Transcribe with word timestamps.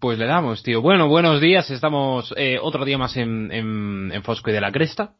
Pues 0.00 0.16
le 0.16 0.26
damos, 0.26 0.62
tío. 0.62 0.80
Bueno, 0.80 1.08
buenos 1.08 1.40
días. 1.40 1.68
Estamos 1.70 2.32
eh, 2.36 2.58
otro 2.62 2.84
día 2.84 2.98
más 2.98 3.16
en, 3.16 3.50
en, 3.50 4.12
en, 4.12 4.22
Fosco 4.22 4.50
y 4.50 4.52
de 4.52 4.60
la 4.60 4.70
Cresta. 4.70 5.14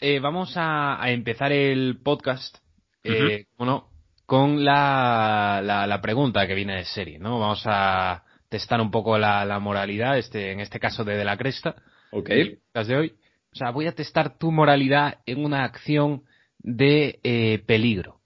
Eh, 0.00 0.20
vamos 0.20 0.56
a, 0.56 1.02
a, 1.02 1.10
empezar 1.10 1.50
el 1.50 1.98
podcast, 2.00 2.58
eh, 3.02 3.46
bueno, 3.58 3.88
con 4.24 4.64
la, 4.64 5.60
la, 5.64 5.86
la, 5.88 6.00
pregunta 6.00 6.46
que 6.46 6.54
viene 6.54 6.76
de 6.76 6.84
serie, 6.84 7.18
¿no? 7.18 7.40
Vamos 7.40 7.62
a 7.64 8.22
testar 8.48 8.80
un 8.80 8.92
poco 8.92 9.18
la, 9.18 9.44
la 9.44 9.58
moralidad, 9.58 10.16
este, 10.16 10.52
en 10.52 10.60
este 10.60 10.78
caso 10.78 11.02
de 11.02 11.16
De 11.16 11.24
la 11.24 11.36
Cresta. 11.36 11.74
Ok. 12.12 12.28
de 12.28 12.96
hoy. 12.96 13.14
O 13.52 13.56
sea, 13.56 13.70
voy 13.70 13.88
a 13.88 13.94
testar 13.96 14.38
tu 14.38 14.52
moralidad 14.52 15.18
en 15.26 15.44
una 15.44 15.64
acción 15.64 16.22
de 16.58 17.18
eh, 17.24 17.64
peligro. 17.66 18.20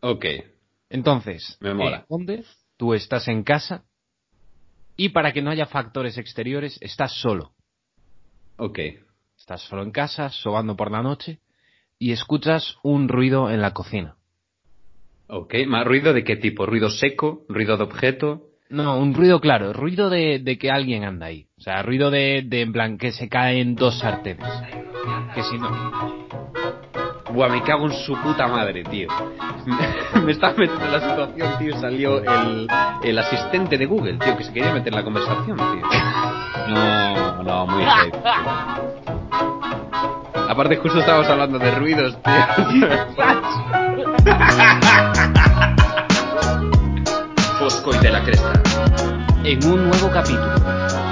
Ok. 0.00 0.26
Entonces, 0.90 1.56
Me 1.60 1.72
mola. 1.72 1.98
eh, 1.98 2.04
¿dónde? 2.10 2.44
Tú 2.76 2.92
estás 2.92 3.26
en 3.28 3.42
casa 3.42 3.84
y 4.96 5.10
para 5.10 5.32
que 5.32 5.42
no 5.42 5.50
haya 5.50 5.66
factores 5.66 6.18
exteriores, 6.18 6.78
estás 6.80 7.12
solo. 7.12 7.52
Ok. 8.56 8.78
Estás 9.36 9.62
solo 9.62 9.82
en 9.82 9.90
casa, 9.90 10.30
sobando 10.30 10.76
por 10.76 10.90
la 10.90 11.02
noche 11.02 11.40
y 11.98 12.12
escuchas 12.12 12.76
un 12.82 13.08
ruido 13.08 13.50
en 13.50 13.60
la 13.60 13.72
cocina. 13.72 14.16
Ok. 15.26 15.54
¿Más 15.66 15.84
ruido 15.84 16.12
de 16.12 16.24
qué 16.24 16.36
tipo? 16.36 16.66
¿Ruido 16.66 16.90
seco? 16.90 17.44
¿Ruido 17.48 17.76
de 17.76 17.84
objeto? 17.84 18.50
No, 18.70 18.98
un 18.98 19.14
ruido 19.14 19.40
claro, 19.40 19.72
ruido 19.72 20.10
de, 20.10 20.38
de 20.38 20.58
que 20.58 20.70
alguien 20.70 21.04
anda 21.04 21.26
ahí. 21.26 21.46
O 21.58 21.60
sea, 21.60 21.82
ruido 21.82 22.10
de, 22.10 22.42
de 22.46 22.62
en 22.62 22.72
plan 22.72 22.98
que 22.98 23.12
se 23.12 23.28
caen 23.28 23.74
dos 23.74 23.98
sartenes. 23.98 24.48
Que 25.34 25.42
si 25.42 25.58
no. 25.58 26.24
Buah, 27.32 27.48
me 27.48 27.62
cago 27.62 27.86
en 27.86 27.92
su 27.92 28.14
puta 28.20 28.46
madre, 28.46 28.84
tío. 28.84 29.08
me 30.24 30.32
estaba 30.32 30.52
metiendo 30.54 30.84
en 30.84 30.92
la 30.92 31.00
situación, 31.00 31.58
tío, 31.58 31.76
salió 31.80 32.22
el, 32.22 32.68
el 33.02 33.18
asistente 33.18 33.78
de 33.78 33.86
Google, 33.86 34.18
tío, 34.18 34.36
que 34.36 34.44
se 34.44 34.52
quería 34.52 34.72
meter 34.72 34.92
en 34.92 34.98
la 34.98 35.04
conversación, 35.04 35.56
tío. 35.56 35.82
No, 36.68 37.42
no, 37.42 37.66
muy 37.66 37.84
heavy. 37.84 38.12
Aparte, 40.48 40.76
justo 40.76 41.00
estábamos 41.00 41.26
hablando 41.28 41.58
de 41.58 41.70
ruidos, 41.72 42.16
tío. 42.22 42.34
Fosco 47.58 47.94
y 47.94 47.98
de 47.98 48.10
la 48.10 48.22
cresta. 48.22 48.52
En 49.42 49.64
un 49.66 49.88
nuevo 49.88 50.10
capítulo. 50.12 50.54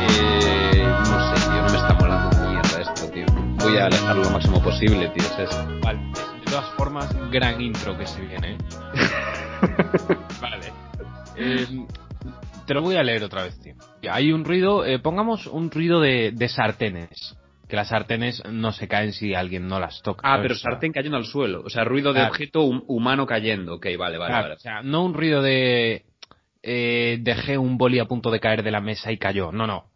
Eh, 0.08 0.86
no 1.10 1.34
sé, 1.34 1.48
tío, 1.48 1.62
no 1.62 1.68
me 1.70 1.76
está 1.78 1.94
molando 1.94 2.36
mierda 2.48 2.80
esto, 2.80 3.08
tío. 3.10 3.26
Voy 3.58 3.76
a 3.78 3.86
alejarlo 3.86 4.22
lo 4.24 4.30
máximo 4.30 4.62
posible, 4.62 5.08
tío, 5.08 5.24
es 5.24 5.38
eso. 5.50 5.66
Formas, 6.92 7.30
gran 7.30 7.58
intro 7.58 7.96
que 7.96 8.06
se 8.06 8.20
viene, 8.20 8.52
¿eh? 8.52 8.58
vale. 10.42 10.66
Eh, 11.38 11.66
te 12.66 12.74
lo 12.74 12.82
voy 12.82 12.96
a 12.96 13.02
leer 13.02 13.24
otra 13.24 13.44
vez, 13.44 13.58
tío. 13.60 13.74
Hay 14.10 14.30
un 14.30 14.44
ruido, 14.44 14.84
eh, 14.84 14.98
pongamos 14.98 15.46
un 15.46 15.70
ruido 15.70 16.02
de, 16.02 16.32
de, 16.32 16.48
sartenes. 16.50 17.34
Que 17.66 17.76
las 17.76 17.88
sartenes 17.88 18.42
no 18.44 18.72
se 18.72 18.88
caen 18.88 19.14
si 19.14 19.32
alguien 19.32 19.68
no 19.68 19.80
las 19.80 20.02
toca. 20.02 20.20
Ah, 20.22 20.38
pero 20.42 20.54
sartén 20.54 20.92
cayendo 20.92 21.16
al 21.16 21.24
suelo. 21.24 21.62
O 21.64 21.70
sea, 21.70 21.84
ruido 21.84 22.12
de 22.12 22.24
objeto 22.24 22.62
hum 22.64 22.82
humano 22.88 23.24
cayendo. 23.24 23.76
Ok, 23.76 23.86
vale, 23.96 24.18
vale, 24.18 24.30
claro, 24.30 24.42
vale. 24.42 24.54
O 24.56 24.58
sea, 24.58 24.82
no 24.82 25.02
un 25.02 25.14
ruido 25.14 25.40
de. 25.40 26.04
Eh, 26.62 27.16
dejé 27.22 27.56
un 27.56 27.78
boli 27.78 28.00
a 28.00 28.04
punto 28.04 28.30
de 28.30 28.38
caer 28.38 28.62
de 28.62 28.70
la 28.70 28.82
mesa 28.82 29.10
y 29.10 29.16
cayó. 29.16 29.50
No, 29.50 29.66
no. 29.66 29.86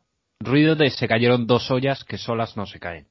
Ruido 0.41 0.77
de 0.77 0.88
se 0.88 1.06
cayeron 1.06 1.47
dos 1.47 1.70
ollas 1.70 2.05
que 2.05 2.16
solas 2.16 2.56
no 2.56 2.64
se 2.64 2.81
caen. 2.81 3.06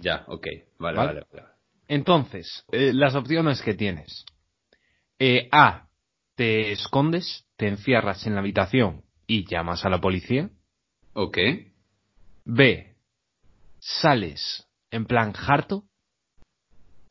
Ya, 0.00 0.24
ok. 0.26 0.48
Vale, 0.80 0.96
vale, 0.96 1.12
vale. 1.12 1.26
vale. 1.32 1.53
Entonces, 1.88 2.64
eh, 2.72 2.92
las 2.92 3.14
opciones 3.14 3.62
que 3.62 3.74
tienes. 3.74 4.24
Eh, 5.18 5.48
A. 5.52 5.88
Te 6.36 6.72
escondes, 6.72 7.44
te 7.56 7.68
encierras 7.68 8.26
en 8.26 8.34
la 8.34 8.40
habitación 8.40 9.04
y 9.26 9.46
llamas 9.46 9.84
a 9.84 9.88
la 9.88 10.00
policía. 10.00 10.50
Ok. 11.12 11.38
B. 12.44 12.96
Sales 13.78 14.66
en 14.90 15.06
plan 15.06 15.32
harto. 15.36 15.84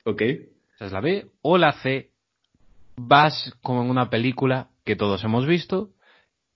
Ok. 0.04 0.22
Esa 0.22 0.86
es 0.86 0.92
la 0.92 1.00
B. 1.00 1.32
O 1.42 1.58
la 1.58 1.72
C. 1.74 2.12
Vas 2.96 3.54
como 3.62 3.82
en 3.82 3.90
una 3.90 4.10
película 4.10 4.70
que 4.84 4.96
todos 4.96 5.24
hemos 5.24 5.46
visto. 5.48 5.92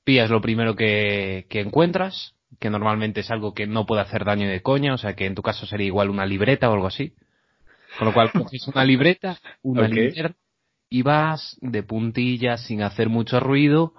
Pillas 0.04 0.30
lo 0.30 0.42
primero 0.42 0.76
que, 0.76 1.48
que 1.50 1.62
encuentras, 1.62 2.36
que 2.60 2.70
normalmente 2.70 3.22
es 3.22 3.32
algo 3.32 3.54
que 3.54 3.68
no 3.68 3.86
puede 3.86 4.02
hacer 4.02 4.26
daño 4.26 4.48
de 4.48 4.62
coña, 4.62 4.94
o 4.94 4.98
sea 4.98 5.16
que 5.16 5.26
en 5.26 5.36
tu 5.36 5.42
caso 5.42 5.66
sería 5.66 5.88
igual 5.88 6.10
una 6.10 6.26
libreta 6.26 6.70
o 6.70 6.74
algo 6.74 6.88
así. 6.88 7.14
Con 7.98 8.08
lo 8.08 8.14
cual 8.14 8.32
coges 8.32 8.68
una 8.68 8.86
libreta, 8.86 9.38
una 9.64 9.84
Ok. 9.84 9.94
linterna 9.94 10.36
y 10.90 11.02
vas 11.02 11.58
de 11.62 11.84
puntillas 11.84 12.66
sin 12.66 12.82
hacer 12.82 13.10
mucho 13.10 13.40
ruido 13.40 13.94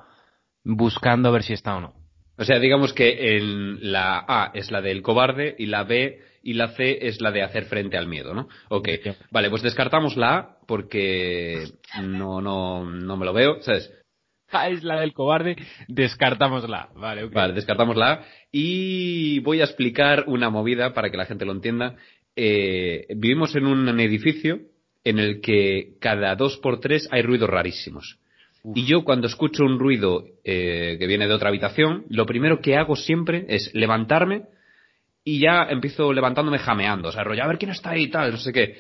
buscando 0.64 1.28
a 1.28 1.32
ver 1.32 1.42
si 1.42 1.53
está 1.53 1.76
o 1.76 1.81
no. 1.81 1.94
O 2.36 2.44
sea, 2.44 2.59
digamos 2.60 2.92
que 2.92 3.36
el, 3.36 3.91
la 3.92 4.25
A 4.26 4.53
es 4.54 4.70
la 4.70 4.81
del 4.81 5.03
cobarde 5.03 5.56
y 5.59 5.66
la 5.66 5.82
B 5.82 6.20
y 6.42 6.54
la 6.54 6.69
C 6.69 7.09
es 7.09 7.20
la 7.20 7.32
de 7.32 7.42
hacer 7.42 7.64
frente 7.64 7.97
al 7.98 8.06
miedo, 8.06 8.32
¿no? 8.32 8.48
Ok. 8.69 8.88
Vale, 9.31 9.50
pues 9.50 9.62
descartamos 9.62 10.16
la 10.16 10.36
A 10.36 10.59
porque 10.66 11.65
no, 12.00 12.41
no, 12.41 12.84
no 12.84 13.16
me 13.16 13.26
lo 13.26 13.32
veo, 13.32 13.60
¿sabes? 13.62 13.92
Ah, 14.50 14.70
es 14.70 14.82
la 14.82 15.00
del 15.00 15.12
cobarde, 15.12 15.56
descartamos 15.88 16.66
la. 16.69 16.88
Vale, 16.94 17.25
ok. 17.25 17.34
Vale, 17.34 17.53
descartamos 17.53 17.97
la 17.97 18.12
A 18.12 18.25
y 18.50 19.41
voy 19.41 19.60
a 19.60 19.65
explicar 19.65 20.25
una 20.26 20.48
movida 20.48 20.94
para 20.94 21.10
que 21.10 21.19
la 21.19 21.26
gente 21.26 21.44
lo 21.44 21.53
entienda. 21.53 21.97
Eh, 22.41 23.09
vivimos 23.16 23.56
en 23.56 23.66
un 23.66 23.99
edificio 23.99 24.60
en 25.03 25.19
el 25.19 25.41
que 25.41 25.97
cada 26.00 26.37
dos 26.37 26.56
por 26.59 26.78
tres 26.78 27.09
hay 27.10 27.22
ruidos 27.22 27.50
rarísimos. 27.50 28.21
Uf. 28.62 28.76
Y 28.76 28.87
yo 28.87 29.03
cuando 29.03 29.26
escucho 29.26 29.65
un 29.65 29.81
ruido 29.81 30.25
eh, 30.44 30.94
que 31.00 31.06
viene 31.09 31.27
de 31.27 31.34
otra 31.34 31.48
habitación, 31.48 32.04
lo 32.09 32.27
primero 32.27 32.60
que 32.60 32.77
hago 32.77 32.94
siempre 32.94 33.44
es 33.48 33.75
levantarme 33.75 34.43
y 35.25 35.41
ya 35.41 35.65
empiezo 35.69 36.12
levantándome 36.12 36.60
jameando, 36.60 37.09
o 37.09 37.12
sea, 37.12 37.25
rollo, 37.25 37.43
a 37.43 37.48
ver 37.48 37.59
quién 37.59 37.72
está 37.72 37.91
ahí 37.91 38.04
y 38.04 38.10
tal, 38.10 38.31
no 38.31 38.37
sé 38.37 38.53
qué. 38.53 38.77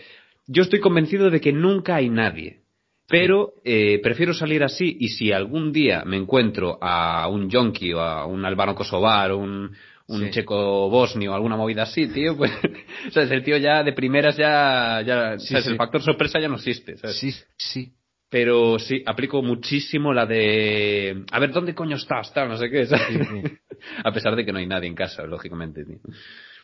Yo 0.46 0.62
estoy 0.62 0.78
convencido 0.78 1.28
de 1.28 1.40
que 1.40 1.52
nunca 1.52 1.96
hay 1.96 2.10
nadie, 2.10 2.60
pero 3.08 3.54
eh, 3.64 3.98
prefiero 4.04 4.34
salir 4.34 4.62
así 4.62 4.98
y 5.00 5.08
si 5.08 5.32
algún 5.32 5.72
día 5.72 6.04
me 6.06 6.16
encuentro 6.16 6.78
a 6.80 7.26
un 7.26 7.50
yonki 7.50 7.92
o 7.92 8.00
a 8.00 8.24
un 8.24 8.44
albano 8.44 8.76
kosovar 8.76 9.32
o 9.32 9.38
un, 9.38 9.72
un 10.08 10.24
sí. 10.24 10.30
checo 10.30 10.88
bosnio 10.90 11.32
o 11.32 11.34
alguna 11.34 11.56
movida 11.56 11.82
así, 11.82 12.06
tío, 12.08 12.36
pues, 12.36 12.50
¿sabes? 13.12 13.30
El 13.30 13.44
tío 13.44 13.56
ya 13.58 13.82
de 13.82 13.92
primeras 13.92 14.36
ya, 14.36 15.02
ya 15.06 15.38
Sí, 15.38 15.48
¿sabes? 15.48 15.64
sí. 15.64 15.70
El 15.72 15.76
factor 15.76 16.02
sorpresa 16.02 16.40
ya 16.40 16.48
no 16.48 16.56
existe, 16.56 16.96
¿sabes? 16.96 17.16
Sí, 17.16 17.32
sí. 17.56 17.92
Pero 18.30 18.78
sí, 18.78 19.02
aplico 19.06 19.42
muchísimo 19.42 20.12
la 20.12 20.26
de, 20.26 21.24
a 21.30 21.38
ver, 21.38 21.50
¿dónde 21.50 21.74
coño 21.74 21.96
estás? 21.96 22.32
Tal, 22.34 22.48
no 22.48 22.56
sé 22.58 22.68
qué, 22.70 22.86
¿sabes? 22.86 23.06
A 24.04 24.12
pesar 24.12 24.34
de 24.36 24.44
que 24.44 24.52
no 24.52 24.58
hay 24.58 24.66
nadie 24.66 24.88
en 24.88 24.94
casa, 24.94 25.22
lógicamente, 25.24 25.84
tío. 25.84 25.98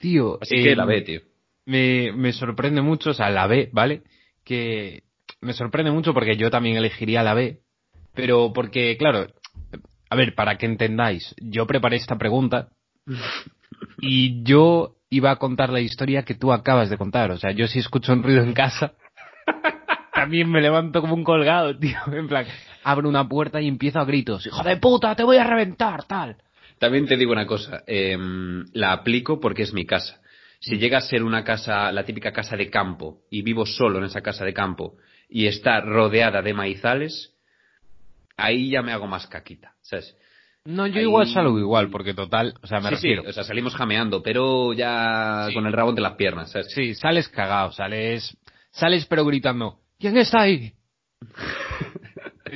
Tío, 0.01 0.39
Así 0.43 0.57
que 0.63 0.75
la 0.77 0.85
B, 0.85 1.03
tío. 1.03 1.21
Me, 1.65 2.13
me 2.13 2.33
sorprende 2.33 2.83
mucho, 2.83 3.11
o 3.11 3.15
sea, 3.15 3.31
la 3.31 3.47
B, 3.47 3.71
¿vale? 3.73 4.03
Que 4.45 5.05
me 5.41 5.53
sorprende 5.55 5.91
mucho 5.91 6.13
porque 6.13 6.37
yo 6.37 6.51
también 6.51 6.77
elegiría 6.77 7.23
la 7.23 7.33
B, 7.35 7.61
pero 8.15 8.53
porque, 8.53 8.97
claro, 8.99 9.27
a 10.11 10.17
ver, 10.17 10.35
para 10.35 10.59
que 10.59 10.67
entendáis, 10.67 11.35
yo 11.41 11.67
preparé 11.67 11.97
esta 11.97 12.19
pregunta 12.19 12.69
y 13.99 14.43
yo 14.43 14.97
iba 15.11 15.31
a 15.31 15.37
contar 15.37 15.71
la 15.71 15.81
historia 15.81 16.25
que 16.25 16.35
tú 16.35 16.53
acabas 16.53 16.91
de 16.91 16.99
contar, 16.99 17.31
o 17.31 17.39
sea, 17.39 17.53
yo 17.53 17.67
si 17.67 17.79
escucho 17.79 18.13
un 18.13 18.23
ruido 18.23 18.43
en 18.43 18.53
casa, 18.53 18.95
también 20.13 20.51
me 20.51 20.61
levanto 20.61 21.01
como 21.01 21.15
un 21.15 21.25
colgado, 21.25 21.77
tío, 21.79 21.99
en 22.13 22.29
plan, 22.29 22.47
abro 22.83 23.09
una 23.09 23.29
puerta 23.29 23.61
y 23.61 23.69
empiezo 23.69 24.01
a 24.01 24.05
gritos, 24.05 24.47
hijo 24.47 24.63
de 24.63 24.77
puta, 24.77 25.15
te 25.15 25.25
voy 25.25 25.37
a 25.37 25.45
reventar, 25.45 26.05
tal. 26.05 26.37
También 26.79 27.07
te 27.07 27.17
digo 27.17 27.33
una 27.33 27.47
cosa, 27.47 27.83
eh, 27.87 28.19
la 28.73 28.93
aplico 28.93 29.41
porque 29.41 29.63
es 29.63 29.73
mi 29.73 29.87
casa. 29.87 30.21
Si 30.59 30.79
llega 30.79 30.99
a 30.99 31.03
ser 31.03 31.23
una 31.23 31.45
casa, 31.45 31.93
la 31.93 32.05
típica 32.05 32.33
casa 32.33 32.57
de 32.57 32.71
campo, 32.71 33.21
y 33.31 33.43
vivo 33.43 33.67
solo 33.67 33.99
en 33.99 34.05
esa 34.05 34.23
casa 34.23 34.45
de 34.45 34.55
campo, 34.55 34.97
y 35.29 35.47
está 35.47 35.81
rodeada 35.81 36.43
de 36.43 36.55
maizales, 36.55 37.35
ahí 38.37 38.71
ya 38.71 38.83
me 38.83 38.93
hago 38.93 39.07
más 39.07 39.27
caquita, 39.27 39.75
¿sabes? 39.83 40.17
No, 40.67 40.87
yo 40.87 40.97
Ahí- 40.97 41.03
igual 41.03 41.27
salgo 41.29 41.59
igual, 41.59 41.91
porque 41.91 42.15
total, 42.15 42.55
o 42.63 42.67
sea, 42.67 42.81
me 42.81 42.89
sí, 42.89 42.95
refiero. 42.95 43.23
sí, 43.23 43.29
o 43.29 43.33
sea, 43.33 43.45
salimos 43.45 43.75
jameando, 43.75 44.23
pero 44.23 44.73
ya 44.73 45.47
Sí. 45.49 45.55
con 45.55 45.67
el 45.67 45.73
rabo 45.75 45.91
entre 45.91 46.03
las 46.03 46.15
piernas, 46.15 46.51
¿sabes? 46.53 46.73
Sí, 46.73 46.95
sales 46.95 47.29
cagado, 47.29 47.71
sales, 47.73 48.35
sales 48.71 49.05
pero 49.07 49.27
gritando, 49.27 49.81
¿quién 49.99 50.17
está 50.17 50.41
ahí? 50.43 50.73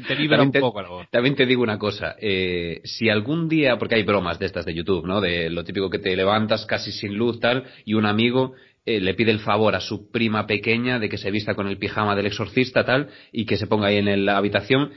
Te 0.06 0.14
libera 0.14 0.42
un 0.42 0.50
También 0.50 0.52
te- 0.52 0.60
poco 0.60 0.88
voz. 0.88 1.06
También 1.10 1.34
te 1.34 1.44
digo 1.44 1.62
una 1.62 1.78
cosa, 1.78 2.14
eh, 2.20 2.80
si 2.84 3.10
algún 3.10 3.48
día, 3.48 3.76
porque 3.78 3.96
hay 3.96 4.04
bromas 4.04 4.38
de 4.38 4.46
estas 4.46 4.64
de 4.64 4.74
YouTube, 4.74 5.04
¿no? 5.06 5.20
De 5.20 5.50
lo 5.50 5.64
típico 5.64 5.90
que 5.90 5.98
te 5.98 6.14
levantas 6.14 6.64
casi 6.66 6.92
sin 6.92 7.14
luz, 7.14 7.40
tal, 7.40 7.64
y 7.84 7.94
un 7.94 8.06
amigo 8.06 8.54
eh, 8.86 9.00
le 9.00 9.12
pide 9.14 9.32
el 9.32 9.40
favor 9.40 9.74
a 9.74 9.80
su 9.80 10.10
prima 10.10 10.46
pequeña 10.46 10.98
de 10.98 11.08
que 11.10 11.18
se 11.18 11.30
vista 11.30 11.54
con 11.54 11.66
el 11.68 11.76
pijama 11.78 12.16
del 12.16 12.26
exorcista, 12.26 12.84
tal, 12.86 13.08
y 13.32 13.44
que 13.44 13.56
se 13.58 13.66
ponga 13.66 13.88
ahí 13.88 13.96
en 13.98 14.24
la 14.24 14.38
habitación, 14.38 14.92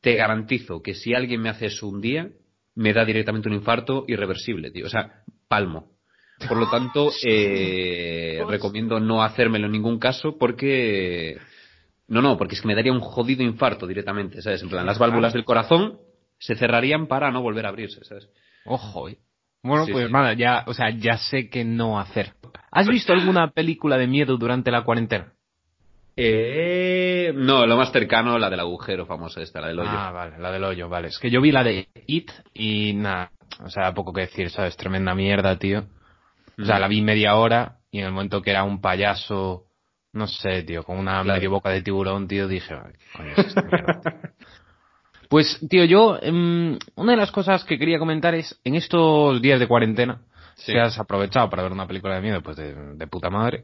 te 0.00 0.14
garantizo 0.14 0.82
que 0.82 0.94
si 0.94 1.14
alguien 1.14 1.40
me 1.40 1.48
hace 1.48 1.66
eso 1.66 1.88
un 1.88 2.00
día, 2.00 2.30
me 2.74 2.92
da 2.92 3.04
directamente 3.04 3.48
un 3.48 3.54
infarto 3.54 4.04
irreversible, 4.06 4.70
tío. 4.70 4.86
O 4.86 4.88
sea, 4.88 5.22
palmo. 5.48 5.92
Por 6.46 6.56
lo 6.56 6.70
tanto, 6.70 7.10
eh, 7.24 8.40
recomiendo 8.48 9.00
no 9.00 9.22
hacérmelo 9.22 9.66
en 9.66 9.72
ningún 9.72 9.98
caso 9.98 10.38
porque... 10.38 11.38
No, 12.06 12.22
no, 12.22 12.38
porque 12.38 12.54
es 12.54 12.62
que 12.62 12.68
me 12.68 12.74
daría 12.74 12.92
un 12.92 13.00
jodido 13.00 13.42
infarto 13.42 13.86
directamente, 13.86 14.40
¿sabes? 14.40 14.62
En 14.62 14.70
plan, 14.70 14.86
las 14.86 14.98
válvulas 14.98 15.34
del 15.34 15.44
corazón 15.44 15.98
se 16.38 16.54
cerrarían 16.54 17.06
para 17.06 17.30
no 17.30 17.42
volver 17.42 17.66
a 17.66 17.68
abrirse, 17.68 18.02
¿sabes? 18.04 18.30
Ojo, 18.64 19.10
¿eh? 19.10 19.18
Bueno, 19.62 19.84
Sí, 19.84 19.92
pues 19.92 20.06
sí. 20.06 20.12
nada, 20.12 20.32
ya, 20.34 20.64
o 20.66 20.72
sea, 20.72 20.90
ya 20.90 21.18
sé 21.18 21.50
qué 21.50 21.64
no 21.64 21.98
hacer. 21.98 22.32
¿Has 22.70 22.88
visto 22.88 23.12
alguna 23.12 23.50
película 23.50 23.98
de 23.98 24.06
miedo 24.06 24.38
durante 24.38 24.70
la 24.70 24.84
cuarentena? 24.84 25.34
Eh, 26.20 27.32
no, 27.34 27.64
lo 27.64 27.76
más 27.76 27.92
cercano, 27.92 28.38
la 28.38 28.50
del 28.50 28.58
agujero 28.60 29.06
famosa 29.06 29.40
esta, 29.40 29.60
la 29.60 29.68
del 29.68 29.78
hoyo. 29.78 29.90
Ah, 29.92 30.10
vale, 30.10 30.36
la 30.38 30.50
del 30.50 30.64
hoyo, 30.64 30.88
vale. 30.88 31.08
Es 31.08 31.18
que 31.20 31.30
yo 31.30 31.40
vi 31.40 31.52
la 31.52 31.62
de 31.62 31.86
It 32.06 32.30
y 32.54 32.92
nada, 32.94 33.30
o 33.64 33.70
sea, 33.70 33.94
poco 33.94 34.12
que 34.12 34.22
decir, 34.22 34.50
¿sabes? 34.50 34.76
Tremenda 34.76 35.14
mierda, 35.14 35.56
tío. 35.58 35.84
O 36.60 36.64
sea, 36.64 36.76
Mm. 36.78 36.80
la 36.80 36.88
vi 36.88 37.02
media 37.02 37.36
hora 37.36 37.76
y 37.92 38.00
en 38.00 38.06
el 38.06 38.12
momento 38.12 38.42
que 38.42 38.50
era 38.50 38.64
un 38.64 38.80
payaso, 38.80 39.66
no 40.12 40.26
sé, 40.26 40.64
tío, 40.64 40.82
con 40.82 40.98
una 40.98 41.22
Claro. 41.22 41.36
medio 41.38 41.50
boca 41.52 41.70
de 41.70 41.82
tiburón, 41.82 42.26
tío, 42.26 42.48
dije, 42.48 42.74
"Ay, 42.74 42.92
¿qué 42.98 43.06
coño 43.16 43.30
es 43.36 43.38
esta 43.46 43.62
mierda, 43.62 44.00
tío?". 44.00 44.12
Pues, 45.28 45.60
tío, 45.68 45.84
yo, 45.84 46.18
em, 46.22 46.78
una 46.96 47.12
de 47.12 47.18
las 47.18 47.30
cosas 47.30 47.62
que 47.64 47.78
quería 47.78 47.98
comentar 47.98 48.34
es, 48.34 48.58
en 48.64 48.74
estos 48.76 49.40
días 49.42 49.60
de 49.60 49.68
cuarentena, 49.68 50.22
Sí. 50.56 50.72
que 50.72 50.80
has 50.80 50.98
aprovechado 50.98 51.50
para 51.50 51.62
ver 51.62 51.70
una 51.72 51.86
película 51.86 52.14
de 52.16 52.22
miedo, 52.22 52.40
pues 52.42 52.56
de, 52.56 52.74
de 52.94 53.06
puta 53.06 53.28
madre, 53.30 53.62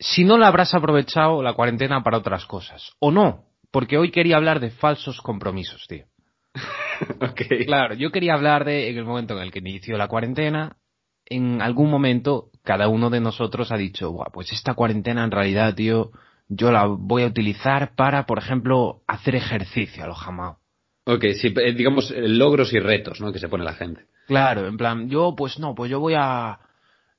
si 0.00 0.24
no 0.24 0.38
la 0.38 0.48
habrás 0.48 0.74
aprovechado 0.74 1.42
la 1.42 1.52
cuarentena 1.52 2.02
para 2.02 2.18
otras 2.18 2.46
cosas, 2.46 2.92
o 2.98 3.12
no, 3.12 3.44
porque 3.70 3.98
hoy 3.98 4.10
quería 4.10 4.36
hablar 4.36 4.58
de 4.58 4.70
falsos 4.70 5.20
compromisos, 5.20 5.86
tío. 5.86 6.06
Ok. 7.22 7.40
Claro, 7.64 7.94
yo 7.94 8.10
quería 8.10 8.34
hablar 8.34 8.66
de 8.66 8.90
en 8.90 8.98
el 8.98 9.06
momento 9.06 9.34
en 9.34 9.44
el 9.44 9.50
que 9.50 9.60
inició 9.60 9.96
la 9.96 10.06
cuarentena, 10.06 10.76
en 11.24 11.62
algún 11.62 11.90
momento 11.90 12.50
cada 12.62 12.88
uno 12.88 13.08
de 13.08 13.20
nosotros 13.20 13.72
ha 13.72 13.78
dicho, 13.78 14.12
Buah, 14.12 14.30
pues 14.30 14.52
esta 14.52 14.74
cuarentena 14.74 15.24
en 15.24 15.30
realidad, 15.30 15.74
tío, 15.74 16.10
yo 16.48 16.70
la 16.70 16.84
voy 16.84 17.22
a 17.22 17.28
utilizar 17.28 17.94
para, 17.94 18.26
por 18.26 18.38
ejemplo, 18.38 19.00
hacer 19.06 19.34
ejercicio 19.34 20.04
a 20.04 20.08
lo 20.08 20.14
jamás. 20.14 20.56
Ok, 21.06 21.24
sí, 21.40 21.54
eh, 21.56 21.72
digamos 21.72 22.10
eh, 22.10 22.28
logros 22.28 22.74
y 22.74 22.80
retos, 22.80 23.18
¿no? 23.20 23.32
Que 23.32 23.38
se 23.38 23.48
pone 23.48 23.64
la 23.64 23.72
gente. 23.72 24.04
Claro, 24.26 24.66
en 24.66 24.76
plan, 24.76 25.08
yo 25.08 25.34
pues 25.34 25.58
no, 25.58 25.74
pues 25.74 25.90
yo 25.90 26.00
voy 26.00 26.14
a 26.18 26.58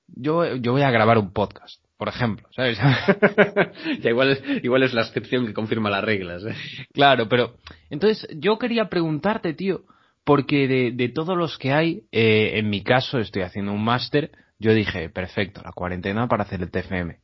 yo, 0.07 0.56
yo 0.57 0.74
voy 0.74 0.83
a 0.83 0.92
grabar 0.92 1.18
un 1.18 1.33
podcast, 1.33 1.83
por 2.01 2.09
ejemplo, 2.09 2.48
¿sabes? 2.56 2.80
ya 4.01 4.09
igual 4.09 4.31
es, 4.31 4.63
igual 4.63 4.81
es 4.81 4.92
la 4.92 5.01
excepción 5.03 5.45
que 5.45 5.53
confirma 5.53 5.92
las 5.92 6.03
reglas. 6.03 6.44
¿eh? 6.44 6.56
Claro, 6.94 7.30
pero 7.30 7.57
entonces 7.92 8.27
yo 8.38 8.57
quería 8.57 8.89
preguntarte, 8.89 9.53
tío, 9.53 9.83
porque 10.24 10.68
de, 10.68 10.94
de 10.94 11.09
todos 11.09 11.38
los 11.38 11.59
que 11.59 11.74
hay, 11.74 12.01
eh, 12.12 12.53
en 12.57 12.71
mi 12.71 12.81
caso 12.83 13.19
estoy 13.19 13.44
haciendo 13.44 13.71
un 13.71 13.83
máster, 13.83 14.31
yo 14.57 14.74
dije, 14.74 15.12
perfecto, 15.12 15.62
la 15.63 15.74
cuarentena 15.74 16.27
para 16.27 16.42
hacer 16.42 16.63
el 16.63 16.71
TFM. 16.71 17.19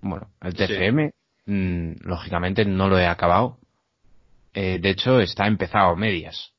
Bueno, 0.00 0.28
el 0.40 0.52
Sí. 0.56 0.66
TFM, 0.66 1.10
mm, 1.44 1.92
lógicamente 2.00 2.64
no 2.64 2.88
lo 2.88 2.98
he 2.98 3.06
acabado. 3.06 3.58
Eh, 4.54 4.78
de 4.80 4.88
hecho, 4.88 5.20
está 5.20 5.46
empezado 5.46 5.94
medias. 5.96 6.54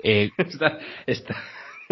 Eh, 0.00 0.30
Está, 0.38 0.78
está, 1.06 1.34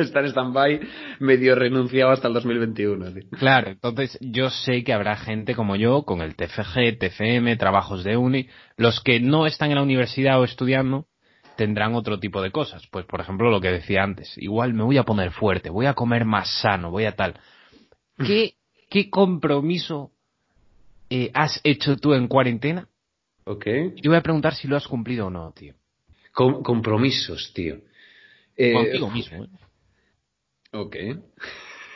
está 0.06 0.20
en 0.20 0.26
stand-by, 0.26 0.80
medio 1.20 1.54
renunciado 1.54 2.10
hasta 2.12 2.28
el 2.28 2.34
2021. 2.34 3.12
tío. 3.12 3.22
Claro, 3.38 3.70
entonces 3.70 4.18
yo 4.20 4.50
sé 4.50 4.84
que 4.84 4.92
habrá 4.92 5.16
gente 5.16 5.54
como 5.54 5.76
yo 5.76 6.02
con 6.02 6.20
el 6.20 6.34
TFG, 6.36 6.98
TFM, 6.98 7.56
trabajos 7.56 8.04
de 8.04 8.16
uni, 8.16 8.48
los 8.76 9.00
que 9.00 9.20
no 9.20 9.46
están 9.46 9.70
en 9.70 9.76
la 9.76 9.82
universidad 9.82 10.40
o 10.40 10.44
estudiando 10.44 11.06
tendrán 11.56 11.94
otro 11.94 12.18
tipo 12.18 12.40
de 12.42 12.50
cosas. 12.50 12.86
Pues 12.90 13.04
por 13.06 13.20
ejemplo 13.20 13.50
lo 13.50 13.60
que 13.60 13.70
decía 13.70 14.02
antes, 14.02 14.32
igual 14.38 14.72
me 14.74 14.82
voy 14.82 14.96
a 14.98 15.02
poner 15.04 15.30
fuerte, 15.32 15.68
voy 15.70 15.86
a 15.86 15.94
comer 15.94 16.24
más 16.24 16.60
sano, 16.60 16.90
voy 16.90 17.04
a 17.04 17.16
tal. 17.16 17.34
¿Qué, 18.26 18.54
qué 18.88 19.10
compromiso 19.10 20.10
eh, 21.10 21.30
has 21.34 21.60
hecho 21.64 21.96
tú 21.96 22.14
en 22.14 22.28
cuarentena? 22.28 22.88
Ok. 23.44 23.66
Yo 23.96 24.10
voy 24.10 24.18
a 24.18 24.22
preguntar 24.22 24.54
si 24.54 24.68
lo 24.68 24.76
has 24.76 24.86
cumplido 24.86 25.26
o 25.26 25.30
no, 25.30 25.52
tío. 25.52 25.74
Com- 26.32 26.62
compromisos, 26.62 27.52
tío. 27.52 27.78
Eh, 28.56 28.72
Contigo 28.72 29.10
mismo. 29.10 29.44
¿eh? 29.44 29.48
Ok. 30.72 30.96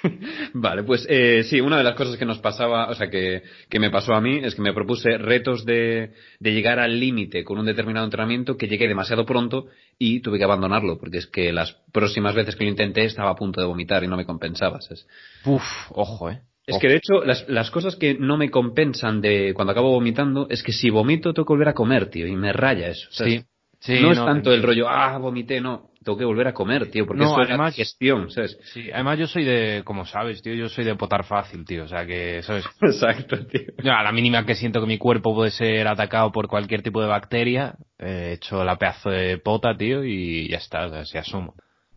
vale, 0.55 0.83
pues 0.83 1.07
eh, 1.09 1.45
sí, 1.45 1.61
una 1.61 1.79
de 1.79 1.85
las 1.85 1.95
cosas 1.95 2.17
que 2.17 2.27
nos 2.27 2.39
pasaba, 2.39 2.89
o 2.89 2.95
sea, 2.95 3.09
que, 3.09 3.43
que 3.69 3.79
me 3.79 3.91
pasó 3.91 4.15
a 4.15 4.21
mí 4.21 4.41
es 4.43 4.55
que 4.55 4.63
me 4.63 4.75
propuse 4.75 5.17
retos 5.19 5.65
de, 5.65 6.13
de 6.41 6.53
llegar 6.53 6.79
al 6.79 6.99
límite 6.99 7.45
con 7.45 7.59
un 7.59 7.67
determinado 7.67 8.05
entrenamiento 8.05 8.57
que 8.57 8.69
llegué 8.69 8.89
demasiado 8.89 9.25
pronto 9.25 9.67
y 9.99 10.21
tuve 10.21 10.39
que 10.39 10.45
abandonarlo, 10.45 10.99
porque 10.99 11.19
es 11.19 11.27
que 11.27 11.53
las 11.53 11.73
próximas 11.93 12.35
veces 12.35 12.57
que 12.57 12.65
lo 12.65 12.71
intenté 12.71 13.05
estaba 13.05 13.31
a 13.31 13.37
punto 13.37 13.61
de 13.61 13.67
vomitar 13.67 14.05
y 14.05 14.09
no 14.09 14.17
me 14.17 14.27
compensaba. 14.27 14.81
¿sabes? 14.81 15.07
Uf, 15.45 15.63
ojo, 15.91 16.31
eh. 16.31 16.43
Es 16.67 16.79
que 16.79 16.89
de 16.89 16.97
hecho, 16.97 17.23
las, 17.25 17.47
las 17.49 17.71
cosas 17.71 17.97
que 17.97 18.15
no 18.15 18.39
me 18.39 18.51
compensan 18.51 19.21
de 19.21 19.53
cuando 19.55 19.73
acabo 19.73 19.91
vomitando 19.91 20.47
es 20.49 20.63
que 20.63 20.73
si 20.73 20.89
vomito 20.89 21.35
tengo 21.35 21.45
que 21.45 21.53
volver 21.53 21.69
a 21.69 21.75
comer, 21.75 22.09
tío, 22.09 22.27
y 22.27 22.37
me 22.37 22.55
raya 22.55 22.89
eso. 22.89 23.07
¿sabes? 23.11 23.45
Sí, 23.81 23.97
sí, 23.97 24.01
no 24.01 24.13
es 24.13 24.19
tanto 24.19 24.51
el 24.51 24.63
rollo, 24.63 24.89
ah, 24.89 25.19
vomité, 25.19 25.61
no. 25.61 25.91
Tengo 26.05 26.19
que 26.19 26.25
volver 26.25 26.47
a 26.49 26.53
comer, 26.53 26.91
tío, 26.91 27.07
porque 27.07 27.23
No, 27.23 27.31
esto 27.31 27.43
es 27.43 27.49
además- 27.49 27.75
gestión, 27.75 28.31
¿sabes? 28.31 28.59
Sí, 28.73 28.91
además 28.93 29.19
yo 29.19 29.27
soy 29.27 29.45
de, 29.45 29.83
como 29.85 30.05
sabes, 30.05 30.43
tío, 30.43 30.55
yo 30.55 30.69
soy 30.69 30.85
de 30.85 30.95
potar 30.97 31.25
fácil, 31.25 31.65
tío, 31.65 31.85
o 31.85 31.89
sea 31.89 32.05
que, 32.07 32.43
¿sabes? 32.43 32.65
Exacto, 32.83 33.47
tío. 33.47 33.63
Yo, 33.83 33.93
a 33.93 34.03
la 34.03 34.13
mínima 34.13 34.45
que 34.45 34.55
siento 34.55 34.81
que 34.81 34.87
mi 34.87 34.99
cuerpo 34.99 35.35
puede 35.35 35.51
ser 35.51 35.89
atacado 35.89 36.31
por 36.31 36.47
cualquier 36.47 36.83
tipo 36.83 37.01
de 37.01 37.09
bacteria, 37.09 37.75
eh, 37.99 38.29
he 38.31 38.33
hecho 38.35 38.63
la 38.65 38.77
pedazo 38.77 39.11
de 39.11 39.39
pota, 39.39 39.77
tío, 39.77 40.05
y 40.05 40.49
ya 40.49 40.59
está, 40.59 40.87
o 40.87 40.91
sea, 40.91 41.05
se 41.05 41.19
asumo. 41.19 41.55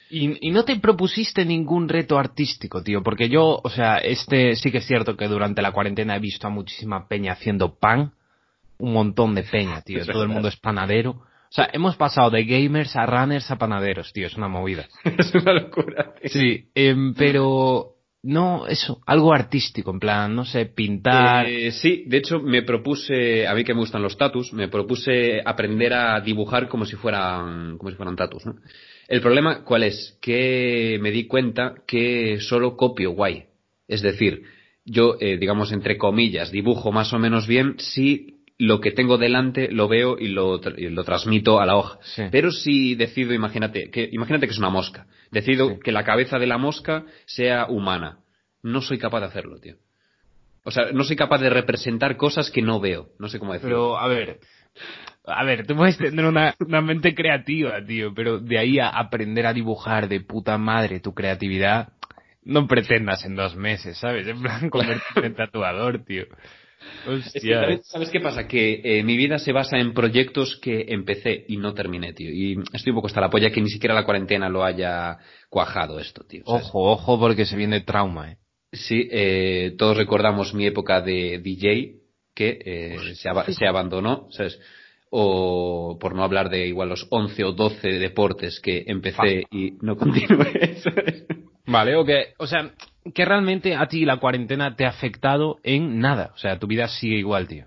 Y, 0.10 0.48
y 0.48 0.52
no 0.52 0.64
te 0.64 0.78
propusiste 0.80 1.44
ningún 1.44 1.90
reto 1.90 2.18
artístico, 2.18 2.82
tío, 2.82 3.04
porque 3.04 3.28
yo, 3.28 3.60
o 3.62 3.70
sea, 3.70 3.98
este 3.98 4.56
sí 4.56 4.72
que 4.72 4.78
es 4.78 4.86
cierto 4.88 5.18
que 5.18 5.28
durante 5.28 5.62
la 5.62 5.74
cuarentena 5.74 6.16
he 6.16 6.20
visto 6.20 6.48
a 6.48 6.50
muchísima 6.50 7.10
peña 7.10 7.34
haciendo 7.34 7.76
pan, 7.78 8.14
un 8.80 8.94
montón 8.94 9.36
de 9.36 9.44
peña, 9.44 9.82
tío, 9.82 9.98
Es 10.02 10.08
todo 10.08 10.24
el 10.24 10.30
mundo 10.30 10.48
es 10.48 10.56
panadero. 10.56 11.24
O 11.50 11.54
sea, 11.54 11.70
hemos 11.72 11.96
pasado 11.96 12.30
de 12.30 12.44
gamers 12.44 12.96
a 12.96 13.06
runners 13.06 13.50
a 13.50 13.58
panaderos, 13.58 14.12
tío, 14.12 14.28
es 14.28 14.36
una 14.36 14.48
movida. 14.48 14.88
es 15.18 15.34
una 15.34 15.54
locura, 15.54 16.14
tío. 16.22 16.30
Sí, 16.30 16.70
em, 16.76 17.14
pero 17.14 17.98
no, 18.24 18.68
eso, 18.68 19.02
algo 19.06 19.34
artístico, 19.34 19.92
en 19.92 20.00
plan, 20.00 20.36
no 20.36 20.44
sé, 20.44 20.66
pintar. 20.66 21.48
Eh, 21.48 21.72
sí, 21.72 22.04
de 22.08 22.18
hecho 22.18 22.40
me 22.40 22.64
propuse, 22.64 23.48
a 23.48 23.54
mí 23.54 23.64
que 23.64 23.74
me 23.74 23.80
gustan 23.80 24.02
los 24.02 24.18
tatus, 24.18 24.52
me 24.52 24.68
propuse 24.68 25.42
aprender 25.46 25.94
a 25.94 26.20
dibujar 26.20 26.68
como 26.68 26.86
si 26.86 26.96
fueran, 26.96 27.78
como 27.78 27.90
si 27.90 27.96
fueran 27.96 28.16
tatus, 28.16 28.46
¿no? 28.46 28.56
El 29.08 29.22
problema, 29.22 29.64
¿cuál 29.64 29.84
es? 29.84 30.18
Que 30.22 31.00
me 31.02 31.12
di 31.12 31.28
cuenta 31.28 31.76
que 31.88 32.40
solo 32.42 32.76
copio 32.76 33.12
guay. 33.12 33.46
Es 33.88 34.02
decir, 34.02 34.44
yo, 34.84 35.16
eh, 35.22 35.38
digamos, 35.38 35.72
entre 35.72 35.98
comillas, 35.98 36.52
dibujo 36.52 36.92
más 36.92 37.14
o 37.14 37.20
menos 37.20 37.48
bien 37.48 37.76
si 37.78 38.37
lo 38.60 38.80
que 38.82 38.92
tengo 38.92 39.18
delante 39.18 39.72
lo 39.72 39.88
veo 39.88 40.18
y 40.18 40.30
lo, 40.30 40.60
tra- 40.60 40.74
y 40.78 40.90
lo 40.90 41.04
transmito 41.04 41.60
a 41.60 41.66
la 41.66 41.76
hoja. 41.76 42.00
Sí. 42.02 42.24
Pero 42.32 42.52
si 42.52 42.96
decido, 42.96 43.34
imagínate, 43.34 43.90
que, 43.92 44.10
imagínate 44.12 44.48
que 44.48 44.54
es 44.54 44.58
una 44.60 44.70
mosca. 44.70 45.06
Decido 45.32 45.70
Sí. 45.70 45.76
que 45.84 45.92
la 45.92 46.04
cabeza 46.04 46.40
de 46.40 46.48
la 46.48 46.58
mosca 46.58 47.06
sea 47.26 47.68
humana. 47.68 48.20
No 48.64 48.82
soy 48.82 48.98
capaz 48.98 49.20
de 49.22 49.26
hacerlo, 49.28 49.60
tío. 49.60 49.76
O 50.64 50.72
sea, 50.72 50.92
no 50.92 51.04
soy 51.04 51.16
capaz 51.16 51.38
de 51.40 51.50
representar 51.50 52.18
cosas 52.18 52.50
que 52.52 52.62
no 52.62 52.80
veo. 52.80 53.10
No 53.20 53.30
sé 53.30 53.40
cómo 53.40 53.54
decirlo. 53.54 53.76
Pero, 53.76 53.98
a 54.00 54.08
ver, 54.08 54.40
a 55.26 55.44
ver, 55.46 55.66
tú 55.68 55.76
puedes 55.76 55.98
tener 55.98 56.26
una, 56.26 56.56
una 56.60 56.82
mente 56.82 57.14
creativa, 57.14 57.84
tío, 57.86 58.14
pero 58.14 58.40
de 58.40 58.58
ahí 58.58 58.80
a 58.80 58.90
aprender 58.90 59.46
a 59.46 59.54
dibujar 59.54 60.08
de 60.10 60.20
puta 60.22 60.58
madre 60.58 61.00
tu 61.00 61.14
creatividad, 61.14 61.90
no 62.44 62.66
pretendas 62.68 63.24
en 63.26 63.36
dos 63.36 63.56
meses, 63.56 63.98
¿sabes? 63.98 64.28
En 64.28 64.42
plan, 64.42 64.70
convertirte 64.72 65.28
en 65.28 65.36
tatuador, 65.36 66.04
tío. 66.04 66.26
Es 67.34 67.34
que. 67.42 67.54
¿sabes, 67.54 67.88
sabes 67.88 68.10
qué 68.10 68.20
pasa? 68.20 68.48
Que 68.48 68.82
eh, 68.84 69.04
mi 69.04 69.18
vida 69.18 69.40
se 69.40 69.52
basa 69.52 69.78
en 69.78 69.94
proyectos 69.94 70.60
que 70.62 70.86
empecé 70.90 71.46
y 71.48 71.58
no 71.58 71.74
terminé, 71.74 72.14
tío. 72.14 72.30
Y 72.30 72.58
estoy 72.74 72.92
un 72.92 72.96
poco 72.98 73.08
hasta 73.08 73.22
la 73.22 73.30
polla 73.30 73.52
que 73.52 73.62
ni 73.62 73.70
siquiera 73.70 73.96
la 73.96 74.06
cuarentena 74.06 74.50
lo 74.50 74.64
haya 74.64 75.18
cuajado 75.50 76.00
esto, 76.00 76.24
tío. 76.26 76.44
¿sabes? 76.46 76.64
Ojo, 76.66 76.92
ojo, 76.92 77.20
porque 77.20 77.46
se 77.46 77.56
viene 77.56 77.82
trauma, 77.82 78.32
eh. 78.32 78.38
Sí, 78.72 79.08
eh, 79.12 79.76
todos 79.78 79.96
recordamos 79.98 80.54
mi 80.54 80.66
época 80.66 81.02
de 81.02 81.40
DJ 81.40 81.96
que 82.36 82.60
eh, 82.64 83.16
se, 83.16 83.30
aba- 83.30 83.46
se 83.46 83.66
abandonó, 83.66 84.28
¿sabes? 84.32 84.60
O 85.10 85.98
por 86.00 86.14
no 86.14 86.24
hablar 86.24 86.50
de 86.50 86.68
igual 86.68 86.90
los 86.90 87.08
11 87.10 87.44
o 87.46 87.54
12 87.54 87.88
deportes 87.98 88.60
que 88.60 88.84
empecé 88.88 89.46
y 89.52 89.72
no 89.82 89.96
continué, 89.98 90.76
¿sabes? 90.84 91.26
Vale, 91.66 91.96
o 91.96 92.04
que, 92.06 92.34
o 92.38 92.46
sea, 92.46 92.72
que 93.14 93.26
realmente 93.26 93.76
a 93.76 93.88
ti 93.88 94.06
la 94.06 94.18
cuarentena 94.18 94.76
te 94.76 94.86
ha 94.86 94.90
afectado 94.90 95.58
en 95.64 96.00
nada. 96.00 96.32
O 96.36 96.38
sea, 96.38 96.60
tu 96.60 96.68
vida 96.68 96.88
sigue 96.88 97.18
igual, 97.18 97.48
tío. 97.48 97.66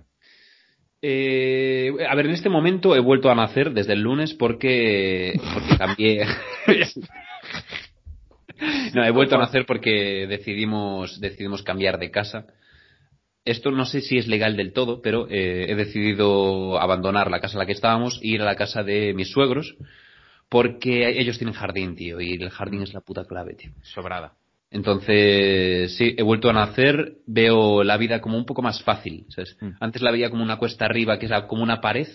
Eh, 1.02 1.92
a 2.08 2.14
ver, 2.14 2.26
en 2.26 2.32
este 2.32 2.50
momento 2.50 2.94
he 2.94 3.00
vuelto 3.00 3.30
a 3.30 3.34
nacer 3.34 3.72
desde 3.72 3.94
el 3.94 4.02
lunes 4.02 4.34
porque, 4.34 5.32
porque 5.54 5.78
cambié. 5.78 6.26
no, 8.94 9.04
he 9.04 9.10
vuelto 9.10 9.36
a 9.36 9.38
nacer 9.38 9.64
porque 9.66 10.26
decidimos, 10.28 11.20
decidimos 11.20 11.62
cambiar 11.62 11.98
de 11.98 12.10
casa. 12.10 12.46
Esto 13.46 13.70
no 13.70 13.86
sé 13.86 14.02
si 14.02 14.18
es 14.18 14.28
legal 14.28 14.56
del 14.56 14.74
todo, 14.74 15.00
pero 15.00 15.26
eh, 15.30 15.70
he 15.70 15.74
decidido 15.74 16.78
abandonar 16.78 17.30
la 17.30 17.40
casa 17.40 17.54
en 17.54 17.60
la 17.60 17.66
que 17.66 17.72
estábamos 17.72 18.20
e 18.22 18.28
ir 18.28 18.42
a 18.42 18.44
la 18.44 18.56
casa 18.56 18.82
de 18.82 19.14
mis 19.14 19.30
suegros 19.30 19.76
porque 20.50 21.08
ellos 21.18 21.38
tienen 21.38 21.54
jardín, 21.54 21.94
tío, 21.94 22.20
y 22.20 22.32
el 22.32 22.50
jardín 22.50 22.82
es 22.82 22.92
la 22.92 23.00
puta 23.00 23.24
clave, 23.24 23.54
tío. 23.54 23.70
Sobrada. 23.82 24.34
Entonces, 24.70 25.96
sí, 25.96 26.14
he 26.16 26.22
vuelto 26.22 26.48
a 26.48 26.52
nacer, 26.52 27.16
veo 27.26 27.82
la 27.82 27.96
vida 27.96 28.20
como 28.20 28.36
un 28.36 28.46
poco 28.46 28.62
más 28.62 28.82
fácil. 28.82 29.26
¿sabes? 29.28 29.56
Mm. 29.60 29.70
Antes 29.80 30.02
la 30.02 30.12
veía 30.12 30.30
como 30.30 30.44
una 30.44 30.58
cuesta 30.58 30.84
arriba, 30.84 31.18
que 31.18 31.26
era 31.26 31.46
como 31.46 31.62
una 31.62 31.80
pared, 31.80 32.06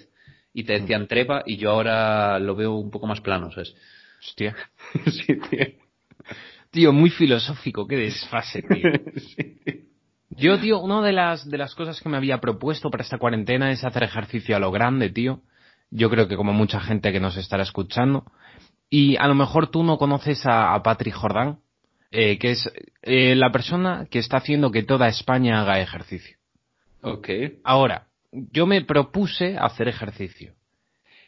y 0.54 0.64
te 0.64 0.80
decían 0.80 1.08
trepa, 1.08 1.44
y 1.46 1.58
yo 1.58 1.72
ahora 1.72 2.40
lo 2.40 2.56
veo 2.56 2.76
un 2.76 2.92
poco 2.92 3.08
más 3.08 3.20
plano, 3.20 3.52
¿sabes? 3.52 3.76
Hostia. 4.20 4.56
sí, 5.06 5.36
tío. 5.50 5.66
Tío, 6.72 6.94
muy 6.94 7.10
filosófico, 7.10 7.86
qué 7.88 7.98
desfase, 7.98 8.62
tío. 8.62 8.90
Yo, 10.38 10.60
tío, 10.60 10.80
una 10.80 11.02
de 11.02 11.14
las, 11.14 11.50
de 11.50 11.58
las 11.58 11.76
cosas 11.76 12.02
que 12.02 12.10
me 12.10 12.18
había 12.18 12.42
propuesto 12.42 12.90
para 12.90 13.04
esta 13.04 13.18
cuarentena 13.18 13.72
es 13.72 13.86
hacer 13.86 14.04
ejercicio 14.04 14.58
a 14.58 14.60
lo 14.60 14.70
grande, 14.70 15.10
tío. 15.10 15.42
Yo 15.92 16.10
creo 16.10 16.28
que 16.28 16.36
como 16.36 16.52
mucha 16.52 16.82
gente 16.82 17.14
que 17.14 17.22
nos 17.22 17.38
estará 17.38 17.64
escuchando. 17.64 18.26
Y 18.90 19.16
a 19.16 19.28
lo 19.28 19.36
mejor 19.36 19.72
tú 19.72 19.84
no 19.84 19.98
conoces 19.98 20.46
a, 20.46 20.74
a 20.74 20.84
Patrick 20.84 21.14
Jordan, 21.14 21.60
eh, 22.18 22.38
que 22.38 22.52
es 22.52 22.72
eh, 23.02 23.36
la 23.36 23.52
persona 23.52 24.08
que 24.10 24.20
está 24.20 24.38
haciendo 24.38 24.72
que 24.72 24.84
toda 24.84 25.08
España 25.08 25.62
haga 25.62 25.80
ejercicio. 25.82 26.38
Ok. 27.02 27.30
Ahora, 27.64 28.08
yo 28.32 28.66
me 28.66 28.82
propuse 28.84 29.58
hacer 29.58 29.88
ejercicio. 29.88 30.54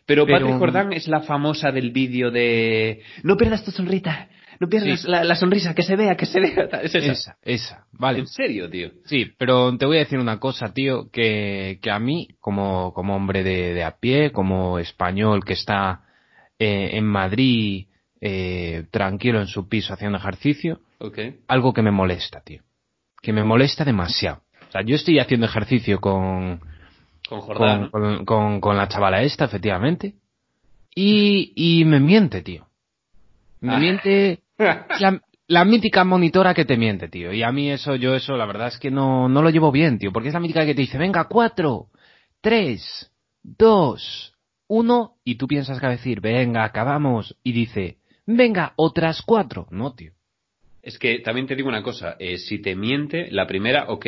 Pero, 0.05 0.25
Pero- 0.25 0.39
Patrick 0.39 0.59
Jordan 0.59 0.93
es 0.93 1.07
la 1.07 1.21
famosa 1.21 1.71
del 1.71 1.91
vídeo 1.91 2.31
de 2.31 3.01
no 3.23 3.35
pierdas 3.35 3.65
tu 3.65 3.71
sonrita, 3.71 4.29
no 4.59 4.69
pierdas 4.69 5.01
Sí. 5.01 5.07
la, 5.09 5.23
la 5.25 5.35
sonrisa, 5.35 5.75
que 5.75 5.83
se 5.83 5.95
vea, 5.97 6.15
que 6.15 6.25
se 6.25 6.39
vea. 6.39 6.69
Es 6.81 6.95
esa. 6.95 7.11
Esa, 7.11 7.37
esa, 7.43 7.85
vale. 7.91 8.19
¿En 8.19 8.27
serio, 8.27 8.69
tío? 8.69 8.91
Sí, 9.05 9.31
pero 9.37 9.77
te 9.77 9.85
voy 9.85 9.97
a 9.97 9.99
decir 9.99 10.17
una 10.19 10.39
cosa, 10.39 10.73
tío, 10.73 11.11
que, 11.11 11.79
que 11.81 11.91
a 11.91 11.99
mí, 11.99 12.29
como, 12.39 12.93
como 12.93 13.15
hombre 13.17 13.43
de, 13.43 13.73
de 13.73 13.83
a 13.83 13.97
pie, 13.99 14.31
como 14.31 14.79
español 14.79 15.43
que 15.43 15.53
está 15.53 16.01
eh, 16.57 16.91
en 16.93 17.05
Madrid 17.05 17.87
eh, 18.21 18.85
tranquilo 18.91 19.39
en 19.39 19.47
su 19.47 19.67
piso 19.67 19.93
haciendo 19.93 20.17
ejercicio, 20.17 20.79
algo 21.47 21.73
que 21.73 21.81
me 21.81 21.91
molesta, 21.91 22.41
tío. 22.41 22.61
Que 23.21 23.33
me 23.33 23.43
molesta 23.43 23.83
demasiado. 23.85 24.41
O 24.67 24.71
sea, 24.71 24.81
yo 24.83 24.95
estoy 24.95 25.19
haciendo 25.19 25.45
ejercicio 25.45 25.99
con, 25.99 26.59
Con 27.29 27.41
Jordán. 27.41 27.89
con, 27.89 28.01
con, 28.01 28.25
con- 28.25 28.61
con 28.61 28.77
la 28.77 28.87
chavala 28.87 29.21
esta, 29.21 29.45
efectivamente, 29.45 30.15
y, 30.95 31.53
y 31.55 31.85
me 31.85 31.99
miente, 31.99 32.41
tío. 32.41 32.67
Me 33.61 33.75
Ah. 33.75 33.79
miente 33.79 34.39
la, 34.57 35.21
la 35.47 35.65
mítica 35.65 36.03
monitora 36.03 36.53
que 36.53 36.65
te 36.65 36.77
miente, 36.77 37.07
tío. 37.07 37.31
Y 37.33 37.43
a 37.43 37.51
mí 37.51 37.69
eso, 37.71 37.95
yo 37.95 38.15
eso, 38.15 38.35
la 38.37 38.45
verdad 38.45 38.67
es 38.67 38.77
que 38.79 38.91
no, 38.91 39.29
no 39.29 39.41
lo 39.41 39.49
llevo 39.49 39.71
bien, 39.71 39.99
tío. 39.99 40.11
Porque 40.11 40.29
es 40.29 40.33
la 40.33 40.39
mítica 40.39 40.65
que 40.65 40.75
te 40.75 40.81
dice, 40.81 40.97
venga, 40.97 41.25
cuatro, 41.25 41.87
tres, 42.41 43.11
dos, 43.43 44.33
uno, 44.67 45.15
y 45.23 45.35
tú 45.35 45.47
piensas 45.47 45.79
que 45.79 45.85
va 45.85 45.93
a 45.93 45.95
decir, 45.95 46.19
venga, 46.21 46.63
acabamos, 46.65 47.37
y 47.43 47.51
dice, 47.53 47.97
venga, 48.27 48.73
otras 48.75 49.23
cuatro. 49.23 49.65
No, 49.71 49.95
tío. 49.95 50.11
Es 50.83 50.99
que 50.99 51.19
también 51.19 51.47
te 51.47 51.55
digo 51.55 51.67
una 51.67 51.83
cosa, 51.83 52.15
eh, 52.19 52.37
si 52.37 52.61
te 52.61 52.75
miente, 52.75 53.29
la 53.31 53.47
primera, 53.47 53.85
ok, 53.89 54.05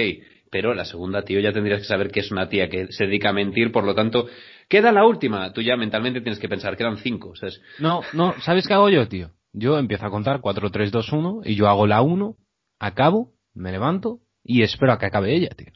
pero 0.51 0.73
la 0.73 0.85
segunda, 0.85 1.23
tío, 1.23 1.39
ya 1.39 1.51
tendrías 1.51 1.81
que 1.81 1.87
saber 1.87 2.11
que 2.11 2.21
es 2.21 2.31
una 2.31 2.47
tía 2.47 2.69
que 2.69 2.91
se 2.91 3.05
dedica 3.05 3.29
a 3.29 3.33
mentir, 3.33 3.71
por 3.71 3.83
lo 3.83 3.95
tanto, 3.95 4.27
queda 4.67 4.91
la 4.91 5.05
última. 5.05 5.51
Tú 5.51 5.61
ya 5.61 5.75
mentalmente 5.75 6.21
tienes 6.21 6.39
que 6.39 6.47
pensar, 6.47 6.77
quedan 6.77 6.97
cinco, 6.97 7.35
¿sabes? 7.35 7.61
No, 7.79 8.01
no, 8.13 8.33
¿sabes 8.41 8.67
qué 8.67 8.73
hago 8.75 8.89
yo, 8.89 9.07
tío? 9.07 9.31
Yo 9.51 9.77
empiezo 9.77 10.05
a 10.05 10.11
contar 10.11 10.41
cuatro, 10.41 10.69
tres, 10.69 10.91
dos, 10.91 11.11
uno, 11.11 11.41
y 11.43 11.55
yo 11.55 11.67
hago 11.67 11.87
la 11.87 12.01
uno, 12.01 12.37
acabo, 12.79 13.33
me 13.53 13.71
levanto, 13.71 14.19
y 14.43 14.61
espero 14.61 14.93
a 14.93 14.99
que 14.99 15.07
acabe 15.07 15.35
ella, 15.35 15.49
tío. 15.49 15.73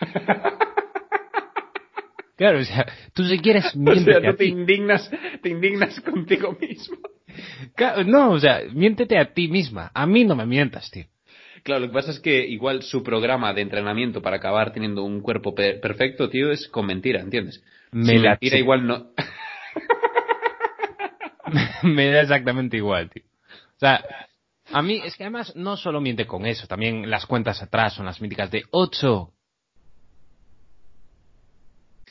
Claro, 2.40 2.60
o 2.60 2.64
sea, 2.64 2.86
tú 3.14 3.22
si 3.24 3.38
quieres 3.38 3.66
O 3.76 3.94
sea, 3.94 4.16
miéntete 4.16 4.26
a 4.26 4.30
tú 4.30 4.36
te 4.38 4.44
ti. 4.44 4.50
indignas, 4.50 5.10
te 5.42 5.48
indignas 5.50 6.00
contigo 6.10 6.56
mismo. 6.58 6.96
Claro, 7.76 8.02
No, 8.04 8.30
o 8.30 8.40
sea, 8.40 8.62
miéntete 8.72 9.18
a 9.18 9.34
ti 9.34 9.46
misma. 9.48 9.90
A 9.92 10.06
mí 10.06 10.24
no 10.24 10.34
me 10.34 10.46
mientas, 10.46 10.90
tío. 10.90 11.04
Claro, 11.62 11.82
lo 11.82 11.88
que 11.88 11.92
pasa 11.92 12.12
es 12.12 12.18
que 12.18 12.46
igual 12.46 12.82
su 12.82 13.02
programa 13.02 13.52
de 13.52 13.60
entrenamiento 13.60 14.22
para 14.22 14.36
acabar 14.36 14.72
teniendo 14.72 15.02
un 15.04 15.20
cuerpo 15.20 15.54
pe- 15.54 15.74
perfecto, 15.74 16.30
tío, 16.30 16.50
es 16.50 16.66
con 16.68 16.86
mentira, 16.86 17.20
¿entiendes? 17.20 17.62
Me 17.92 18.14
si 18.14 18.18
la 18.18 18.38
igual 18.40 18.86
no... 18.86 19.08
me 21.82 22.10
da 22.10 22.22
exactamente 22.22 22.78
igual, 22.78 23.10
tío. 23.10 23.24
O 23.76 23.78
sea, 23.78 24.02
a 24.72 24.80
mí 24.80 25.02
es 25.04 25.14
que 25.14 25.24
además 25.24 25.54
no 25.56 25.76
solo 25.76 26.00
miente 26.00 26.26
con 26.26 26.46
eso, 26.46 26.66
también 26.66 27.10
las 27.10 27.26
cuentas 27.26 27.60
atrás 27.60 27.92
son 27.92 28.06
las 28.06 28.22
míticas 28.22 28.50
de 28.50 28.64
8, 28.70 29.30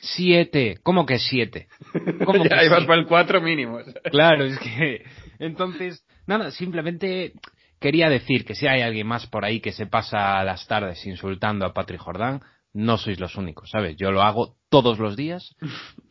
7, 0.00 0.78
¿cómo 0.82 1.06
que 1.06 1.18
7? 1.18 1.68
¿Cómo 2.24 2.44
ya 2.44 2.58
que 2.58 2.66
ibas 2.66 2.78
siete? 2.78 2.86
para 2.86 3.00
el 3.00 3.06
cuatro 3.06 3.40
mínimo. 3.40 3.78
Claro, 4.10 4.44
es 4.44 4.58
que 4.58 5.04
entonces, 5.38 6.04
nada, 6.26 6.50
simplemente 6.50 7.32
quería 7.80 8.08
decir 8.08 8.44
que 8.44 8.54
si 8.54 8.66
hay 8.66 8.82
alguien 8.82 9.06
más 9.06 9.26
por 9.26 9.44
ahí 9.44 9.60
que 9.60 9.72
se 9.72 9.86
pasa 9.86 10.42
las 10.44 10.66
tardes 10.66 11.04
insultando 11.06 11.64
a 11.64 11.72
Patrick 11.72 12.00
Jordán, 12.00 12.40
no 12.72 12.98
sois 12.98 13.18
los 13.18 13.36
únicos, 13.36 13.70
¿sabes? 13.70 13.96
Yo 13.96 14.12
lo 14.12 14.22
hago 14.22 14.56
todos 14.68 14.98
los 14.98 15.16
días 15.16 15.56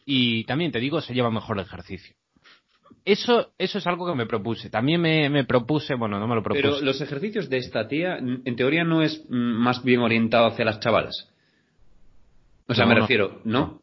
y 0.06 0.44
también 0.46 0.72
te 0.72 0.80
digo, 0.80 1.00
se 1.00 1.14
lleva 1.14 1.32
mejor 1.32 1.58
el 1.58 1.66
ejercicio. 1.66 2.16
Eso, 3.06 3.54
eso 3.58 3.78
es 3.78 3.88
algo 3.88 4.06
que 4.08 4.16
me 4.16 4.26
propuse. 4.26 4.70
También 4.70 5.00
me, 5.00 5.30
me 5.30 5.46
propuse, 5.46 5.96
bueno, 5.96 6.20
no 6.20 6.28
me 6.28 6.36
lo 6.36 6.44
propuse. 6.44 6.64
Pero 6.64 6.82
los 6.82 7.00
ejercicios 7.00 7.50
de 7.50 7.58
esta 7.58 7.88
tía, 7.88 8.18
en 8.18 8.56
teoría, 8.56 8.84
no 8.84 9.02
es 9.02 9.24
mm, 9.30 9.36
más 9.36 9.84
bien 9.84 10.02
orientado 10.02 10.48
hacia 10.48 10.66
las 10.66 10.80
chavalas. 10.80 11.30
O 12.70 12.74
sea, 12.74 12.86
No, 12.86 12.90
me 12.90 12.96
no. 12.96 13.02
refiero, 13.02 13.42
¿no? 13.44 13.82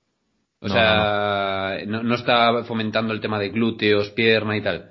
O 0.61 0.69
No, 0.69 0.73
sea, 0.75 1.79
no, 1.87 2.03
no 2.03 2.15
está 2.15 2.65
fomentando 2.65 3.13
el 3.13 3.21
tema 3.21 3.39
de 3.39 3.51
glúteos, 3.51 4.09
pierna 4.11 4.57
y 4.57 4.63
tal. 4.63 4.91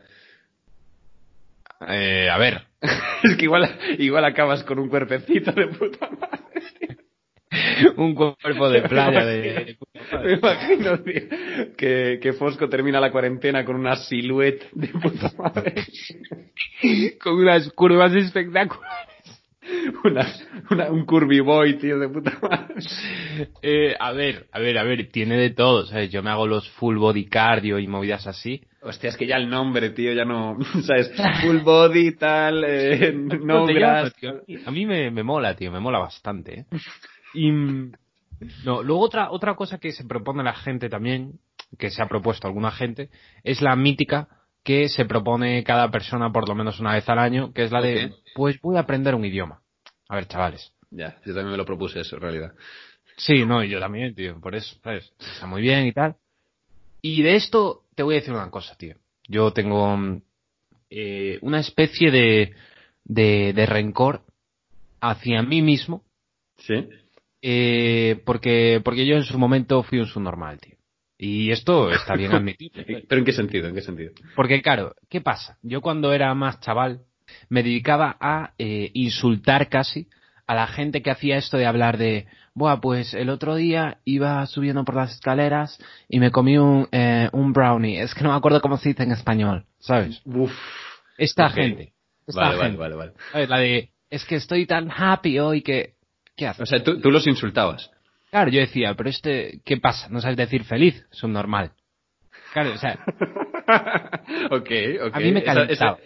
Eh, 1.87 2.29
a 2.29 2.37
ver, 2.37 2.61
es 3.23 3.35
que 3.35 3.45
igual, 3.45 3.67
igual 3.97 4.25
acabas 4.25 4.63
con 4.63 4.79
un 4.79 4.89
cuerpecito 4.89 5.51
de 5.51 5.67
puta 5.67 6.09
madre. 6.09 6.97
un 7.97 8.13
cuerpo 8.15 8.69
de 8.69 8.81
playa 8.83 9.25
de... 9.25 9.77
Me 10.23 10.33
imagino, 10.33 10.99
tío, 10.99 11.21
que, 11.77 12.19
que 12.21 12.33
Fosco 12.33 12.69
termina 12.69 12.99
la 12.99 13.11
cuarentena 13.11 13.65
con 13.65 13.75
una 13.75 13.95
silueta 13.95 14.65
de 14.73 14.87
puta 14.89 15.31
madre. 15.37 15.73
con 17.21 17.33
unas 17.35 17.71
curvas 17.73 18.13
espectaculares. 18.13 19.14
Una, 20.03 20.27
una- 20.69 20.91
un 20.91 21.05
curvy 21.05 21.39
boy, 21.39 21.77
tío, 21.77 21.98
de 22.00 22.10
puta 22.10 22.38
madre. 22.41 22.75
Eh, 23.62 23.95
a 24.00 24.12
ver, 24.12 24.48
a 24.51 24.60
ver, 24.60 24.77
a 24.77 24.84
ver, 24.84 25.10
tiene 25.10 25.38
de 25.38 25.50
todo, 25.51 25.86
¿sabes? 25.86 26.12
Yo 26.12 26.22
me 26.24 26.29
hago 26.29 26.48
los 26.48 26.69
full 26.72 26.98
body 26.98 27.25
cardio 27.25 27.79
y 27.79 27.88
movidas 27.88 28.27
así. 28.27 28.62
Hostia, 28.81 29.10
es 29.10 29.17
que 29.17 29.25
ya 29.25 29.38
el 29.38 29.50
nombre, 29.50 29.89
tío, 29.91 30.13
ya 30.13 30.25
no, 30.25 30.57
¿sabes? 30.86 31.12
Full 31.41 31.60
body, 31.60 32.15
tal, 32.15 32.63
eh, 32.65 33.12
no. 33.41 33.65
A 34.65 34.72
mí 34.72 34.86
me, 34.86 35.10
me 35.12 35.24
mola, 35.24 35.55
tío, 35.55 35.72
me 35.72 35.79
mola 35.79 36.00
bastante, 36.00 36.60
¿eh? 36.62 36.65
Y, 37.34 37.51
no, 37.51 38.84
luego 38.84 39.00
otra, 39.01 39.31
otra 39.31 39.55
cosa 39.55 39.79
que 39.79 39.91
se 39.91 40.05
propone 40.05 40.43
la 40.43 40.53
gente 40.53 40.89
también, 40.89 41.39
que 41.79 41.89
se 41.89 42.01
ha 42.01 42.07
propuesto 42.07 42.48
alguna 42.48 42.72
gente, 42.72 43.10
es 43.43 43.62
la 43.62 43.75
mítica 43.75 44.27
que 44.65 44.89
se 44.89 45.05
propone 45.05 45.63
cada 45.63 45.91
persona 45.91 46.31
por 46.31 46.50
lo 46.50 46.55
menos 46.55 46.79
una 46.79 46.95
vez 46.95 47.07
al 47.07 47.19
año, 47.19 47.53
que 47.53 47.63
es 47.63 47.72
la 47.72 47.81
de, 47.81 48.13
pues 48.34 48.60
voy 48.62 48.77
a 48.77 48.79
aprender 48.79 49.13
un 49.13 49.24
idioma. 49.24 49.62
A 50.10 50.15
ver, 50.15 50.27
chavales. 50.27 50.74
Ya, 50.89 51.22
yo 51.24 51.36
también 51.36 51.51
me 51.51 51.57
lo 51.57 51.65
propuse 51.65 52.00
eso, 52.00 52.15
en 52.15 52.22
realidad. 52.24 52.53
Sí, 53.15 53.45
no, 53.45 53.63
y 53.63 53.69
yo 53.69 53.79
también, 53.79 54.15
tío, 54.15 54.41
por 54.41 54.55
eso, 54.55 54.75
¿sabes? 54.84 55.13
Está 55.19 55.45
muy 55.45 55.62
bien 55.62 55.86
y 55.86 55.91
tal. 55.93 56.15
Y 57.03 57.22
de 57.22 57.36
esto 57.36 57.84
te 57.93 58.01
voy 58.01 58.15
a 58.15 58.19
decir 58.19 58.34
una 58.34 58.50
cosa, 58.50 58.75
tío. 58.75 58.95
Yo 59.27 59.53
tengo 59.53 59.95
mm, 59.95 60.22
eh, 60.89 61.38
una 61.43 61.60
especie 61.60 62.10
de, 62.10 62.55
de, 63.03 63.53
de 63.53 63.65
rencor 63.67 64.24
hacia 65.00 65.43
mí 65.43 65.62
mismo, 65.62 66.03
¿Sí? 66.57 66.89
eh, 67.43 68.19
porque, 68.25 68.81
porque 68.84 69.05
yo 69.05 69.15
en 69.15 69.25
su 69.25 69.38
momento 69.38 69.84
fui 69.84 70.00
un 70.00 70.07
subnormal, 70.07 70.60
tío. 70.60 70.75
Y 71.17 71.51
esto 71.51 71.91
está 71.91 72.15
bien 72.15 72.31
admitido. 72.36 72.84
¿Pero 72.86 73.19
en 73.19 73.25
qué 73.25 73.31
sentido? 73.31 73.67
¿En 73.67 73.75
qué 73.75 73.81
sentido? 73.81 74.12
Porque 74.36 74.62
claro, 74.62 74.95
¿qué 75.10 75.22
pasa? 75.22 75.57
Yo 75.62 75.81
cuando 75.81 76.13
era 76.13 76.34
más 76.34 76.60
chaval 76.60 77.01
me 77.50 77.63
dedicaba 77.63 78.17
a 78.19 78.53
eh, 78.57 78.91
insultar 78.93 79.69
casi 79.69 80.07
a 80.48 80.53
la 80.53 80.67
gente 80.67 81.01
que 81.01 81.10
hacía 81.10 81.38
esto 81.38 81.57
de 81.57 81.65
hablar 81.65 81.98
de, 81.98 82.27
buah, 82.53 82.79
pues 82.79 83.13
el 83.13 83.29
otro 83.29 83.55
día 83.55 83.98
iba 84.05 84.45
subiendo 84.45 84.86
por 84.86 84.95
las 84.95 85.13
escaleras 85.13 85.79
y 86.07 86.19
me 86.19 86.31
comí 86.31 86.57
un, 86.57 86.88
eh, 86.91 87.29
un 87.31 87.51
brownie. 87.51 88.00
Es 88.00 88.13
que 88.13 88.24
no 88.24 88.29
me 88.31 88.38
acuerdo 88.38 88.62
cómo 88.62 88.77
se 88.77 88.89
dice 88.89 89.03
en 89.03 89.12
español, 89.12 89.65
¿sabes? 89.79 90.22
Uf. 90.25 90.51
Esta 91.17 91.50
gente. 91.50 91.93
Esta 92.27 92.41
Vale, 92.41 92.57
vale, 92.57 92.69
gente. 92.69 92.79
vale, 92.79 92.95
vale. 92.95 93.12
¿Sabes? 93.31 93.50
La 93.50 93.57
de, 93.57 93.91
es 94.10 94.25
que 94.25 94.36
estoy 94.36 94.65
tan 94.65 94.89
happy 94.91 95.39
hoy 95.39 95.62
que... 95.62 95.95
¿Qué 96.36 96.48
haces? 96.48 96.62
O 96.62 96.65
sea, 96.65 96.84
tú, 96.84 97.00
tú 97.00 97.10
los 97.12 97.25
insultabas. 97.27 97.89
Claro, 98.32 98.50
yo 98.51 98.60
decía, 98.60 98.94
pero 98.96 99.10
este, 99.10 99.62
¿qué 99.63 99.77
pasa? 99.77 100.10
¿No 100.10 100.20
sabes 100.22 100.38
decir 100.38 100.63
feliz? 100.63 101.05
Subnormal. 101.12 101.72
Claro, 102.53 102.74
o 102.74 102.77
sea, 102.77 103.00
ok, 104.51 104.70
ok. 105.08 105.15
a 105.15 105.20
mí 105.20 105.32
me 105.32 105.44
calentaba. 105.44 105.98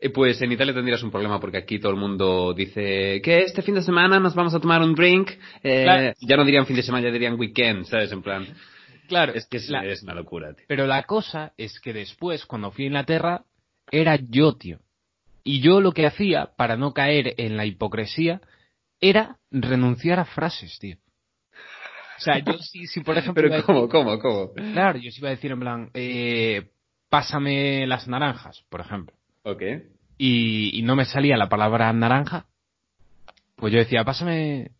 eh, 0.00 0.10
Pues 0.10 0.40
en 0.42 0.52
Italia 0.52 0.74
tendrías 0.74 1.02
un 1.02 1.10
problema 1.10 1.38
porque 1.40 1.58
aquí 1.58 1.78
todo 1.78 1.92
el 1.92 1.98
mundo 1.98 2.52
dice 2.54 3.20
que 3.22 3.42
este 3.42 3.62
fin 3.62 3.74
de 3.74 3.82
semana 3.82 4.18
nos 4.18 4.34
vamos 4.34 4.54
a 4.54 4.60
tomar 4.60 4.80
un 4.82 4.94
drink. 4.94 5.30
Eh, 5.62 5.84
Claro. 5.84 6.12
Ya 6.20 6.36
no 6.36 6.44
dirían 6.44 6.66
fin 6.66 6.76
de 6.76 6.82
semana, 6.82 7.04
ya 7.06 7.12
dirían 7.12 7.38
weekend, 7.38 7.84
¿sabes? 7.86 8.10
En 8.12 8.22
plan, 8.22 8.46
Claro, 9.08 9.32
es 9.34 9.46
que 9.46 9.58
es, 9.58 9.68
la- 9.68 9.84
es 9.84 10.02
una 10.02 10.14
locura, 10.14 10.54
tío. 10.54 10.64
Pero 10.68 10.86
la 10.86 11.02
cosa 11.04 11.52
es 11.56 11.78
que 11.80 11.92
después, 11.92 12.46
cuando 12.46 12.70
fui 12.70 12.84
a 12.84 12.86
Inglaterra, 12.88 13.44
era 13.90 14.16
yo, 14.16 14.54
tío. 14.54 14.78
Y 15.44 15.60
yo 15.60 15.80
lo 15.80 15.92
que 15.92 16.06
hacía, 16.06 16.50
para 16.56 16.76
no 16.76 16.92
caer 16.94 17.34
en 17.36 17.56
la 17.56 17.66
hipocresía, 17.66 18.40
era 19.00 19.36
renunciar 19.50 20.20
a 20.20 20.24
frases, 20.24 20.78
tío. 20.78 20.96
O 22.18 22.20
sea, 22.20 22.38
yo 22.38 22.58
sí, 22.58 22.86
sí 22.86 23.00
por 23.00 23.16
ejemplo... 23.18 23.42
Pero 23.42 23.54
decir- 23.54 23.64
¿cómo, 23.64 23.88
cómo, 23.88 24.18
cómo? 24.18 24.52
Claro, 24.54 24.98
yo 24.98 25.10
sí 25.10 25.18
iba 25.20 25.28
a 25.28 25.32
decir 25.32 25.50
en 25.52 25.60
plan, 25.60 25.90
eh, 25.94 26.70
pásame 27.08 27.86
las 27.86 28.08
naranjas, 28.08 28.64
por 28.68 28.80
ejemplo. 28.80 29.14
Ok. 29.44 29.62
Y, 30.18 30.78
y 30.78 30.82
no 30.82 30.94
me 30.96 31.04
salía 31.04 31.36
la 31.36 31.48
palabra 31.48 31.92
naranja, 31.92 32.46
pues 33.56 33.72
yo 33.72 33.78
decía, 33.78 34.04
pásame... 34.04 34.70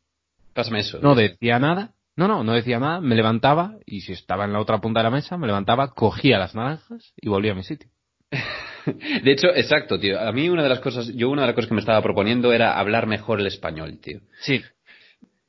Pásame 0.54 0.80
eso. 0.80 0.98
No 1.00 1.14
decía 1.14 1.58
nada. 1.58 1.94
No, 2.14 2.28
no, 2.28 2.44
no 2.44 2.52
decía 2.52 2.78
nada. 2.78 3.00
Me 3.00 3.14
levantaba 3.14 3.76
y 3.86 4.02
si 4.02 4.12
estaba 4.12 4.44
en 4.44 4.52
la 4.52 4.60
otra 4.60 4.78
punta 4.82 5.00
de 5.00 5.04
la 5.04 5.10
mesa, 5.10 5.38
me 5.38 5.46
levantaba, 5.46 5.94
cogía 5.94 6.38
las 6.38 6.54
naranjas 6.54 7.14
y 7.16 7.28
volvía 7.28 7.52
a 7.52 7.54
mi 7.54 7.62
sitio. 7.62 7.88
De 8.84 9.30
hecho, 9.32 9.48
exacto, 9.54 9.98
tío. 9.98 10.20
A 10.20 10.30
mí 10.32 10.48
una 10.48 10.62
de 10.62 10.68
las 10.68 10.80
cosas, 10.80 11.08
yo 11.14 11.30
una 11.30 11.42
de 11.42 11.48
las 11.48 11.54
cosas 11.54 11.68
que 11.68 11.74
me 11.74 11.80
estaba 11.80 12.02
proponiendo 12.02 12.52
era 12.52 12.78
hablar 12.78 13.06
mejor 13.06 13.40
el 13.40 13.46
español, 13.46 13.98
tío. 14.00 14.20
Sí. 14.40 14.60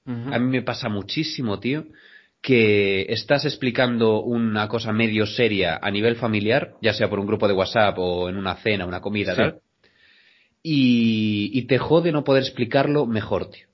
A 0.06 0.38
mí 0.40 0.50
me 0.52 0.62
pasa 0.62 0.90
muchísimo, 0.90 1.60
tío, 1.60 1.86
que 2.42 3.04
estás 3.10 3.46
explicando 3.46 4.22
una 4.22 4.68
cosa 4.68 4.92
medio 4.92 5.26
seria 5.26 5.80
a 5.82 5.90
nivel 5.92 6.16
familiar, 6.18 6.74
ya 6.82 6.94
sea 6.94 7.10
por 7.10 7.20
un 7.20 7.26
grupo 7.28 7.48
de 7.48 7.54
WhatsApp 7.54 7.98
o 8.00 8.28
en 8.30 8.36
una 8.38 8.56
cena, 8.56 8.86
una 8.86 9.00
comida, 9.00 9.32
Sí. 9.34 9.38
tal, 9.42 9.60
y, 10.62 11.52
y 11.54 11.62
te 11.68 11.78
jode 11.78 12.12
no 12.12 12.24
poder 12.24 12.44
explicarlo 12.44 13.06
mejor, 13.06 13.50
tío. 13.50 13.68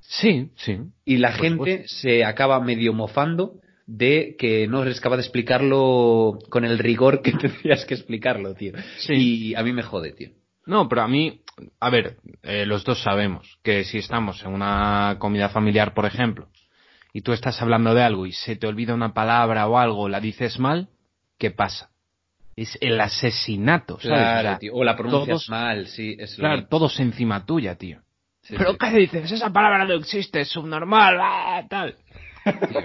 Sí, 0.00 0.50
sí. 0.56 0.78
Y 1.04 1.16
la 1.16 1.32
Por 1.32 1.40
gente 1.40 1.70
supuesto. 1.78 1.96
se 2.00 2.24
acaba 2.24 2.60
medio 2.60 2.92
mofando 2.92 3.54
de 3.86 4.36
que 4.38 4.66
no 4.68 4.82
eres 4.82 5.00
capaz 5.00 5.16
de 5.16 5.22
explicarlo 5.22 6.38
con 6.48 6.64
el 6.64 6.78
rigor 6.78 7.22
que 7.22 7.32
tendrías 7.38 7.84
que 7.84 7.94
explicarlo, 7.94 8.54
tío. 8.54 8.72
Sí. 8.98 9.14
Y 9.50 9.54
a 9.54 9.62
mí 9.62 9.72
me 9.72 9.82
jode, 9.82 10.12
tío. 10.12 10.30
No, 10.66 10.88
pero 10.88 11.02
a 11.02 11.08
mí, 11.08 11.40
a 11.80 11.90
ver, 11.90 12.16
eh, 12.42 12.66
los 12.66 12.84
dos 12.84 13.02
sabemos 13.02 13.58
que 13.62 13.84
si 13.84 13.98
estamos 13.98 14.42
en 14.42 14.52
una 14.52 15.16
comida 15.18 15.48
familiar, 15.48 15.94
por 15.94 16.04
ejemplo, 16.06 16.48
y 17.12 17.22
tú 17.22 17.32
estás 17.32 17.60
hablando 17.62 17.94
de 17.94 18.02
algo 18.02 18.26
y 18.26 18.32
se 18.32 18.56
te 18.56 18.66
olvida 18.66 18.94
una 18.94 19.14
palabra 19.14 19.66
o 19.66 19.78
algo, 19.78 20.08
la 20.08 20.20
dices 20.20 20.58
mal, 20.58 20.88
¿qué 21.38 21.50
pasa? 21.50 21.90
Es 22.56 22.76
el 22.80 23.00
asesinato, 23.00 23.94
¿sabes? 24.00 24.18
Claro, 24.18 24.38
O 24.38 24.42
sea, 24.52 24.58
tío. 24.58 24.74
O 24.74 24.84
la 24.84 24.96
pronuncias 24.96 25.28
todos- 25.28 25.48
mal, 25.50 25.86
sí. 25.88 26.16
Es 26.18 26.38
lo 26.38 26.42
Claro, 26.48 26.66
todos 26.68 26.98
encima 27.00 27.44
tuya, 27.44 27.74
tío. 27.76 28.00
Sí, 28.42 28.54
¿Pero 28.56 28.72
sí. 28.72 28.78
qué 28.78 28.90
dices? 28.98 29.32
Esa 29.32 29.50
palabra 29.52 29.84
no 29.84 29.94
existe, 29.94 30.40
es 30.40 30.48
subnormal, 30.48 31.18
ah, 31.20 31.62
tal. 31.68 31.96
Tío, 32.68 32.80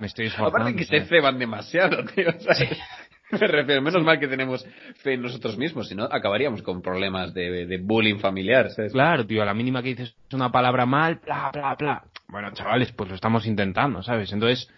me 0.00 0.06
estoy 0.06 0.26
esforzando. 0.26 0.56
Aparte 0.58 0.74
que 0.76 0.84
¿sabes? 0.86 1.08
ceban 1.08 1.38
demasiado, 1.38 2.04
tío. 2.06 2.32
¿sabes? 2.40 2.78
Me 3.40 3.46
refiero, 3.46 3.82
menos 3.82 4.02
mal 4.02 4.18
que 4.18 4.28
tenemos 4.28 4.66
fe 5.02 5.14
en 5.14 5.22
nosotros 5.22 5.56
mismos, 5.56 5.88
si 5.88 5.94
no 5.94 6.04
acabaríamos 6.04 6.62
con 6.62 6.82
problemas 6.82 7.32
de, 7.32 7.66
de 7.66 7.78
bullying 7.78 8.18
familiar, 8.18 8.70
¿sabes? 8.70 8.92
Claro, 8.92 9.26
tío, 9.26 9.42
a 9.42 9.46
la 9.46 9.54
mínima 9.54 9.82
que 9.82 9.90
dices 9.90 10.14
una 10.32 10.50
palabra 10.50 10.86
mal, 10.86 11.20
bla, 11.24 11.50
bla, 11.52 11.74
bla. 11.76 12.04
Bueno, 12.28 12.50
chavales, 12.52 12.92
pues 12.92 13.08
lo 13.08 13.14
estamos 13.14 13.46
intentando, 13.46 14.02
¿sabes? 14.02 14.32
Entonces, 14.32 14.68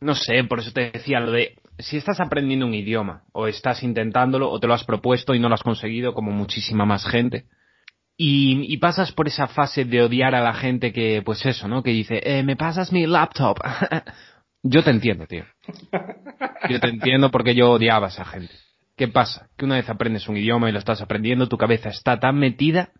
no 0.00 0.14
sé, 0.14 0.44
por 0.44 0.60
eso 0.60 0.72
te 0.72 0.90
decía 0.90 1.20
lo 1.20 1.32
de, 1.32 1.56
si 1.78 1.96
estás 1.96 2.20
aprendiendo 2.20 2.66
un 2.66 2.74
idioma, 2.74 3.24
o 3.32 3.46
estás 3.46 3.82
intentándolo, 3.82 4.50
o 4.50 4.58
te 4.58 4.66
lo 4.66 4.74
has 4.74 4.84
propuesto 4.84 5.34
y 5.34 5.38
no 5.38 5.48
lo 5.48 5.54
has 5.54 5.62
conseguido, 5.62 6.14
como 6.14 6.30
muchísima 6.30 6.86
más 6.86 7.06
gente, 7.06 7.44
y, 8.16 8.72
y 8.72 8.76
pasas 8.78 9.12
por 9.12 9.28
esa 9.28 9.46
fase 9.46 9.84
de 9.84 10.02
odiar 10.02 10.34
a 10.34 10.42
la 10.42 10.52
gente 10.54 10.92
que, 10.92 11.22
pues 11.24 11.44
eso, 11.46 11.68
¿no? 11.68 11.82
Que 11.82 11.90
dice, 11.90 12.20
eh, 12.22 12.42
me 12.42 12.56
pasas 12.56 12.92
mi 12.92 13.06
laptop. 13.06 13.58
yo 14.62 14.82
te 14.82 14.90
entiendo, 14.90 15.26
tío. 15.26 15.44
Yo 16.68 16.80
te 16.80 16.88
entiendo 16.88 17.30
porque 17.30 17.54
yo 17.54 17.70
odiaba 17.70 18.06
a 18.06 18.10
esa 18.10 18.24
gente. 18.24 18.52
¿Qué 18.96 19.08
pasa? 19.08 19.48
Que 19.56 19.64
una 19.64 19.76
vez 19.76 19.88
aprendes 19.88 20.28
un 20.28 20.36
idioma 20.36 20.68
y 20.68 20.72
lo 20.72 20.78
estás 20.78 21.00
aprendiendo, 21.00 21.48
tu 21.48 21.56
cabeza 21.56 21.88
está 21.88 22.18
tan 22.20 22.38
metida 22.38 22.90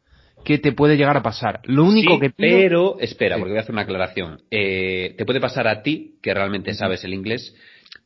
que 0.45 0.57
te 0.59 0.73
puede 0.73 0.97
llegar 0.97 1.17
a 1.19 1.23
pasar. 1.23 1.61
Lo 1.65 1.85
único 1.85 2.15
Sí, 2.15 2.21
que 2.21 2.31
pido... 2.31 2.49
Pero, 2.59 2.97
espera, 3.01 3.37
Sí. 3.37 3.41
porque 3.41 3.51
voy 3.53 3.59
a 3.59 3.63
hacer 3.63 3.75
una 3.75 3.83
aclaración. 3.83 4.41
Eh, 4.51 5.15
te 5.19 5.27
puede 5.27 5.41
pasar 5.41 5.69
a 5.69 5.83
ti, 5.83 6.15
que 6.23 6.33
realmente 6.33 6.73
sabes 6.73 7.05
el 7.05 7.13
inglés, 7.13 7.55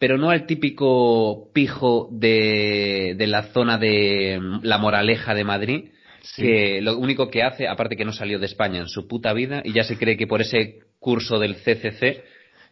pero 0.01 0.19
no 0.19 0.31
al 0.31 0.45
típico 0.47 1.51
pijo 1.55 2.09
de, 2.11 3.15
de 3.17 3.27
la 3.29 3.45
zona 3.45 3.79
de 3.79 4.41
mm, 4.41 4.61
la 4.65 4.79
moraleja 4.79 5.35
de 5.35 5.45
Madrid, 5.45 5.91
Sí. 6.23 6.43
que 6.43 6.81
lo 6.81 6.97
único 6.97 7.29
que 7.31 7.43
hace, 7.43 7.69
aparte 7.69 7.97
que 7.97 8.05
no 8.07 8.13
salió 8.13 8.39
de 8.39 8.47
España 8.47 8.81
en 8.81 8.89
su 8.89 9.07
puta 9.07 9.33
vida, 9.35 9.61
y 9.63 9.73
ya 9.75 9.85
se 9.85 9.99
cree 9.99 10.17
que 10.17 10.27
por 10.27 10.41
ese 10.41 10.79
curso 10.99 11.39
del 11.39 11.55
CCC, 11.57 12.25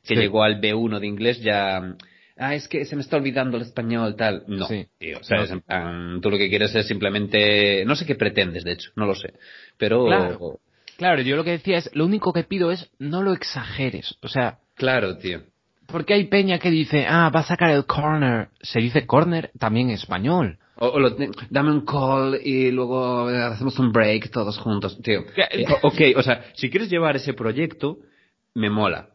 que 0.04 0.14
llegó 0.16 0.42
al 0.42 0.60
B1 0.60 0.98
de 0.98 1.06
inglés, 1.06 1.40
ya... 1.42 1.80
Ah, 2.36 2.54
es 2.54 2.66
que 2.68 2.84
se 2.84 2.96
me 2.96 3.02
está 3.02 3.16
olvidando 3.16 3.56
el 3.58 3.62
español, 3.64 4.16
tal. 4.16 4.44
No, 4.48 4.66
Sí. 4.66 4.86
tío. 4.98 5.18
O 5.20 5.24
sea, 5.24 5.38
No. 5.38 5.42
es 5.44 5.50
en 5.50 5.60
plan, 5.60 6.20
tú 6.22 6.30
lo 6.30 6.38
que 6.38 6.48
quieres 6.48 6.74
es 6.74 6.86
simplemente... 6.86 7.84
No 7.84 7.94
sé 7.94 8.06
qué 8.06 8.14
pretendes, 8.14 8.64
de 8.64 8.72
hecho, 8.72 8.90
no 8.96 9.06
lo 9.06 9.14
sé. 9.14 9.34
Pero... 9.76 10.06
Claro. 10.06 10.58
Claro, 10.96 11.22
yo 11.22 11.36
lo 11.36 11.44
que 11.44 11.52
decía 11.52 11.78
es, 11.78 11.90
lo 11.94 12.04
único 12.06 12.32
que 12.32 12.44
pido 12.44 12.70
es 12.70 12.90
no 12.98 13.22
lo 13.22 13.32
exageres. 13.32 14.16
O 14.22 14.28
sea, 14.28 14.58
Claro, 14.74 15.18
tío. 15.18 15.40
porque 15.86 16.14
hay 16.14 16.24
peña 16.24 16.58
que 16.58 16.70
dice, 16.70 17.06
ah, 17.08 17.30
va 17.34 17.40
a 17.40 17.44
sacar 17.44 17.70
el 17.70 17.84
corner. 17.86 18.48
Se 18.60 18.78
dice 18.80 19.06
corner 19.06 19.50
también 19.58 19.88
en 19.88 19.94
español. 19.94 20.58
O, 20.76 20.86
o 20.88 20.98
lo- 21.00 21.16
dame 21.50 21.70
un 21.70 21.84
call 21.84 22.40
y 22.42 22.70
luego 22.70 23.26
hacemos 23.28 23.78
un 23.78 23.92
break 23.92 24.30
todos 24.30 24.58
juntos, 24.58 25.00
tío. 25.02 25.20
O- 25.82 25.88
ok, 25.88 26.00
o 26.16 26.22
sea, 26.22 26.44
si 26.54 26.70
quieres 26.70 26.88
llevar 26.90 27.16
ese 27.16 27.34
proyecto, 27.34 27.98
me 28.54 28.70
mola. 28.70 29.08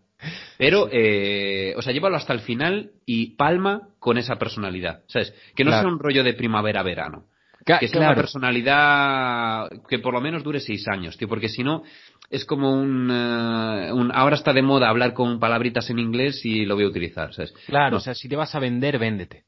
Pero, 0.57 0.89
eh, 0.91 1.73
o 1.77 1.81
sea, 1.81 1.93
llévalo 1.93 2.15
hasta 2.17 2.33
el 2.33 2.39
final 2.39 2.91
y 3.05 3.35
palma 3.35 3.89
con 3.99 4.17
esa 4.17 4.35
personalidad, 4.37 5.03
¿sabes? 5.07 5.33
Que 5.55 5.63
no 5.63 5.69
Claro. 5.71 5.83
sea 5.83 5.93
un 5.93 5.99
rollo 5.99 6.23
de 6.23 6.33
primavera-verano. 6.33 7.25
Ca- 7.65 7.79
Que 7.79 7.87
sea 7.87 7.99
una 7.99 8.15
personalidad 8.15 9.69
que 9.89 9.99
por 9.99 10.13
lo 10.13 10.21
menos 10.21 10.43
dure 10.43 10.59
seis 10.59 10.87
años, 10.87 11.17
tío, 11.17 11.27
porque 11.27 11.49
si 11.49 11.63
no, 11.63 11.83
es 12.29 12.45
como 12.45 12.71
un, 12.73 13.09
eh, 13.11 13.91
un... 13.91 14.11
Ahora 14.13 14.35
está 14.35 14.53
de 14.53 14.61
moda 14.61 14.89
hablar 14.89 15.13
con 15.13 15.39
palabritas 15.39 15.89
en 15.89 15.99
inglés 15.99 16.43
y 16.45 16.65
lo 16.65 16.75
voy 16.75 16.85
a 16.85 16.87
utilizar, 16.87 17.33
¿sabes? 17.33 17.53
Claro, 17.67 17.91
No. 17.91 17.97
o 17.97 17.99
sea, 17.99 18.15
si 18.15 18.27
te 18.29 18.35
vas 18.35 18.55
a 18.55 18.59
vender, 18.59 18.97
véndete. 18.97 19.43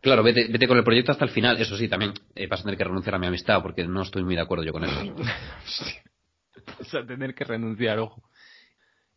Claro, 0.00 0.22
vete, 0.22 0.46
vete 0.48 0.68
con 0.68 0.78
el 0.78 0.84
proyecto 0.84 1.12
hasta 1.12 1.24
el 1.24 1.30
final. 1.30 1.60
Eso 1.60 1.76
sí, 1.76 1.88
también 1.88 2.12
eh, 2.34 2.46
vas 2.46 2.60
a 2.60 2.64
tener 2.64 2.76
que 2.78 2.84
renunciar 2.84 3.14
a 3.14 3.18
mi 3.18 3.26
amistad 3.26 3.62
porque 3.62 3.86
no 3.86 4.02
estoy 4.02 4.22
muy 4.24 4.34
de 4.34 4.40
acuerdo 4.42 4.64
yo 4.64 4.72
con 4.72 4.84
eso. 4.84 5.00
Vas 6.78 6.94
a 6.94 7.06
tener 7.06 7.34
que 7.34 7.44
renunciar, 7.44 7.98
ojo. 7.98 8.22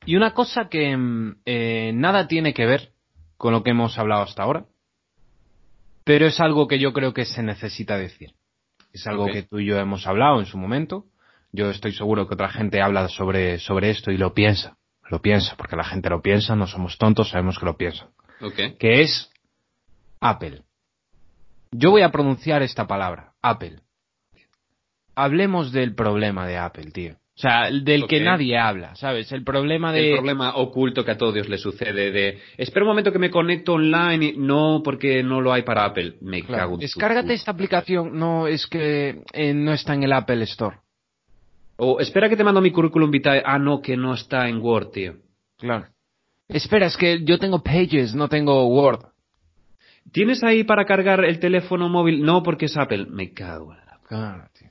Y 0.05 0.15
una 0.15 0.33
cosa 0.33 0.67
que 0.69 0.95
mm, 0.95 1.41
eh, 1.45 1.91
nada 1.93 2.27
tiene 2.27 2.53
que 2.53 2.65
ver 2.65 2.91
con 3.37 3.53
lo 3.53 3.63
que 3.63 3.71
hemos 3.71 3.97
hablado 3.97 4.23
hasta 4.23 4.43
ahora, 4.43 4.65
pero 6.03 6.25
es 6.25 6.39
algo 6.39 6.67
que 6.67 6.79
yo 6.79 6.93
creo 6.93 7.13
que 7.13 7.25
se 7.25 7.43
necesita 7.43 7.97
decir. 7.97 8.33
Es 8.93 9.07
algo 9.07 9.27
que 9.27 9.43
tú 9.43 9.59
y 9.59 9.67
yo 9.67 9.77
hemos 9.77 10.05
hablado 10.05 10.39
en 10.39 10.45
su 10.45 10.57
momento. 10.57 11.05
Yo 11.53 11.69
estoy 11.69 11.93
seguro 11.93 12.27
que 12.27 12.33
otra 12.33 12.49
gente 12.49 12.81
habla 12.81 13.07
sobre, 13.07 13.59
sobre 13.59 13.89
esto 13.89 14.11
y 14.11 14.17
lo 14.17 14.33
piensa. 14.33 14.77
Lo 15.09 15.21
piensa, 15.21 15.55
porque 15.57 15.75
la 15.75 15.83
gente 15.83 16.09
lo 16.09 16.21
piensa, 16.21 16.55
no 16.55 16.67
somos 16.67 16.97
tontos, 16.97 17.29
sabemos 17.29 17.59
que 17.59 17.65
lo 17.65 17.77
piensan. 17.77 18.09
Que 18.79 19.01
es 19.01 19.29
Apple. 20.19 20.63
Yo 21.71 21.91
voy 21.91 22.01
a 22.01 22.11
pronunciar 22.11 22.61
esta 22.63 22.87
palabra, 22.87 23.33
Apple. 23.41 23.79
Hablemos 25.15 25.71
del 25.71 25.95
problema 25.95 26.47
de 26.47 26.57
Apple, 26.57 26.91
tío. 26.91 27.20
O 27.41 27.47
sea, 27.49 27.67
el 27.69 27.83
del 27.83 28.05
que 28.05 28.19
nadie 28.19 28.55
habla, 28.55 28.93
¿sabes? 28.93 29.31
El 29.31 29.43
problema 29.43 29.91
de... 29.91 30.11
El 30.11 30.17
problema 30.17 30.57
oculto 30.57 31.03
que 31.03 31.09
a 31.09 31.17
todos 31.17 31.49
les 31.49 31.59
sucede 31.59 32.11
de 32.11 32.37
espera 32.55 32.83
un 32.83 32.89
momento 32.89 33.11
que 33.11 33.17
me 33.17 33.31
conecto 33.31 33.73
online 33.73 34.25
y 34.25 34.37
no 34.37 34.81
porque 34.83 35.23
no 35.23 35.41
lo 35.41 35.51
hay 35.51 35.63
para 35.63 35.85
Apple. 35.85 36.17
Me 36.21 36.43
Claro, 36.43 36.61
cago 36.61 36.73
en 36.75 36.81
Descárgate 36.81 37.33
esta 37.33 37.49
aplicación. 37.49 38.15
No, 38.19 38.45
es 38.45 38.67
que 38.67 39.23
eh, 39.33 39.55
no 39.55 39.73
está 39.73 39.95
en 39.95 40.03
el 40.03 40.13
Apple 40.13 40.43
Store. 40.43 40.77
O 41.77 41.99
espera 41.99 42.29
que 42.29 42.37
te 42.37 42.43
mando 42.43 42.61
mi 42.61 42.69
currículum 42.69 43.09
vitae. 43.09 43.41
Ah, 43.43 43.57
no, 43.57 43.81
que 43.81 43.97
no 43.97 44.13
está 44.13 44.47
en 44.47 44.61
Word, 44.61 44.91
tío. 44.91 45.15
Claro. 45.57 45.87
Espera, 46.47 46.85
es 46.85 46.95
que 46.95 47.23
yo 47.23 47.39
tengo 47.39 47.63
Pages, 47.63 48.13
no 48.13 48.29
tengo 48.29 48.67
Word. 48.67 49.03
¿Tienes 50.11 50.43
ahí 50.43 50.63
para 50.63 50.85
cargar 50.85 51.25
el 51.25 51.39
teléfono 51.39 51.89
móvil? 51.89 52.21
No, 52.21 52.43
porque 52.43 52.65
es 52.65 52.77
Apple. 52.77 53.07
Me 53.09 53.33
cago 53.33 53.73
en 53.73 53.79
la... 53.79 53.99
Claro, 54.07 54.43
tío. 54.59 54.69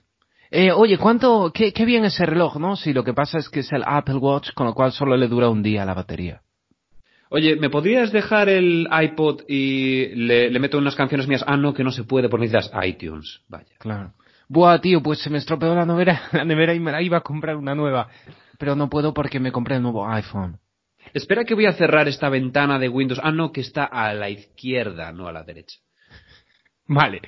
Eh, 0.50 0.72
oye, 0.72 0.98
¿cuánto, 0.98 1.52
qué, 1.54 1.72
qué 1.72 1.84
bien 1.84 2.04
ese 2.04 2.26
reloj, 2.26 2.56
no? 2.56 2.74
Si 2.76 2.92
lo 2.92 3.04
que 3.04 3.14
pasa 3.14 3.38
es 3.38 3.48
que 3.48 3.60
es 3.60 3.72
el 3.72 3.84
Apple 3.86 4.16
Watch, 4.16 4.52
con 4.54 4.66
lo 4.66 4.74
cual 4.74 4.92
solo 4.92 5.16
le 5.16 5.28
dura 5.28 5.48
un 5.48 5.62
día 5.62 5.84
la 5.84 5.94
batería. 5.94 6.42
Oye, 7.28 7.54
¿me 7.54 7.70
podrías 7.70 8.10
dejar 8.10 8.48
el 8.48 8.88
iPod 8.90 9.42
y 9.48 10.06
le, 10.16 10.50
le 10.50 10.58
meto 10.58 10.78
unas 10.78 10.96
canciones 10.96 11.28
mías? 11.28 11.44
Ah, 11.46 11.56
no, 11.56 11.72
que 11.72 11.84
no 11.84 11.92
se 11.92 12.02
puede 12.02 12.28
porque 12.28 12.46
necesitas 12.48 12.84
iTunes. 12.84 13.40
Vaya. 13.48 13.76
Claro. 13.78 14.14
Buah, 14.48 14.80
tío, 14.80 15.00
pues 15.00 15.20
se 15.20 15.30
me 15.30 15.38
estropeó 15.38 15.72
la 15.76 15.86
nevera, 15.86 16.22
la 16.32 16.44
nevera 16.44 16.74
y 16.74 16.80
me 16.80 16.90
la 16.90 17.00
iba 17.00 17.18
a 17.18 17.20
comprar 17.20 17.54
una 17.54 17.76
nueva. 17.76 18.08
Pero 18.58 18.74
no 18.74 18.90
puedo 18.90 19.14
porque 19.14 19.38
me 19.38 19.52
compré 19.52 19.76
el 19.76 19.82
nuevo 19.82 20.08
iPhone. 20.08 20.58
Espera 21.14 21.44
que 21.44 21.54
voy 21.54 21.66
a 21.66 21.72
cerrar 21.72 22.08
esta 22.08 22.28
ventana 22.28 22.80
de 22.80 22.88
Windows. 22.88 23.20
Ah, 23.22 23.30
no, 23.30 23.52
que 23.52 23.60
está 23.60 23.84
a 23.84 24.12
la 24.12 24.28
izquierda, 24.28 25.12
no 25.12 25.28
a 25.28 25.32
la 25.32 25.44
derecha. 25.44 25.78
Vale. 26.88 27.20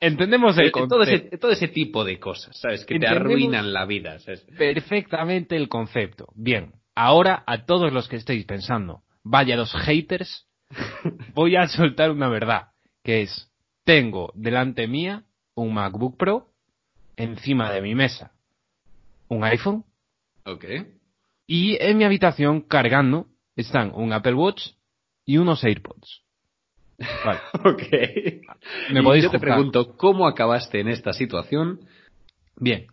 Entendemos 0.00 0.56
el 0.58 0.68
Eh, 0.68 0.72
todo, 0.72 1.02
ese, 1.02 1.36
todo 1.38 1.50
ese 1.50 1.68
tipo 1.68 2.04
de 2.04 2.18
cosas, 2.18 2.58
¿sabes? 2.58 2.84
Que 2.84 2.98
te 2.98 3.06
arruinan 3.06 3.72
la 3.72 3.84
vida, 3.84 4.18
¿sabes? 4.18 4.40
perfectamente 4.56 5.56
el 5.56 5.68
concepto. 5.68 6.28
Bien, 6.34 6.72
ahora 6.94 7.44
a 7.46 7.66
todos 7.66 7.92
los 7.92 8.08
que 8.08 8.16
estéis 8.16 8.46
pensando, 8.46 9.02
vaya 9.22 9.56
los 9.56 9.72
haters, 9.74 10.46
voy 11.34 11.56
a 11.56 11.68
soltar 11.68 12.10
una 12.10 12.28
verdad, 12.28 12.68
que 13.04 13.22
es, 13.22 13.50
tengo 13.84 14.32
delante 14.34 14.86
mía 14.88 15.24
un 15.54 15.74
MacBook 15.74 16.16
Pro, 16.16 16.46
encima 17.16 17.70
de 17.70 17.82
mi 17.82 17.94
mesa 17.94 18.32
un 19.28 19.44
iPhone 19.44 19.84
Ok. 20.44 20.64
y 21.46 21.76
en 21.80 21.98
mi 21.98 22.04
habitación 22.04 22.62
cargando 22.62 23.26
están 23.56 23.92
un 23.94 24.12
Apple 24.12 24.34
Watch 24.34 24.70
y 25.24 25.38
unos 25.38 25.62
AirPods. 25.64 26.22
Vale. 27.24 27.40
ok. 27.64 27.82
Me 28.92 29.00
Y 29.00 29.02
podéis 29.02 29.24
yo 29.24 29.30
te 29.30 29.38
juzgar. 29.38 29.54
pregunto, 29.54 29.96
¿cómo 29.96 30.26
acabaste 30.26 30.80
en 30.80 30.88
esta 30.88 31.12
situación? 31.12 31.80
Bien. 32.56 32.86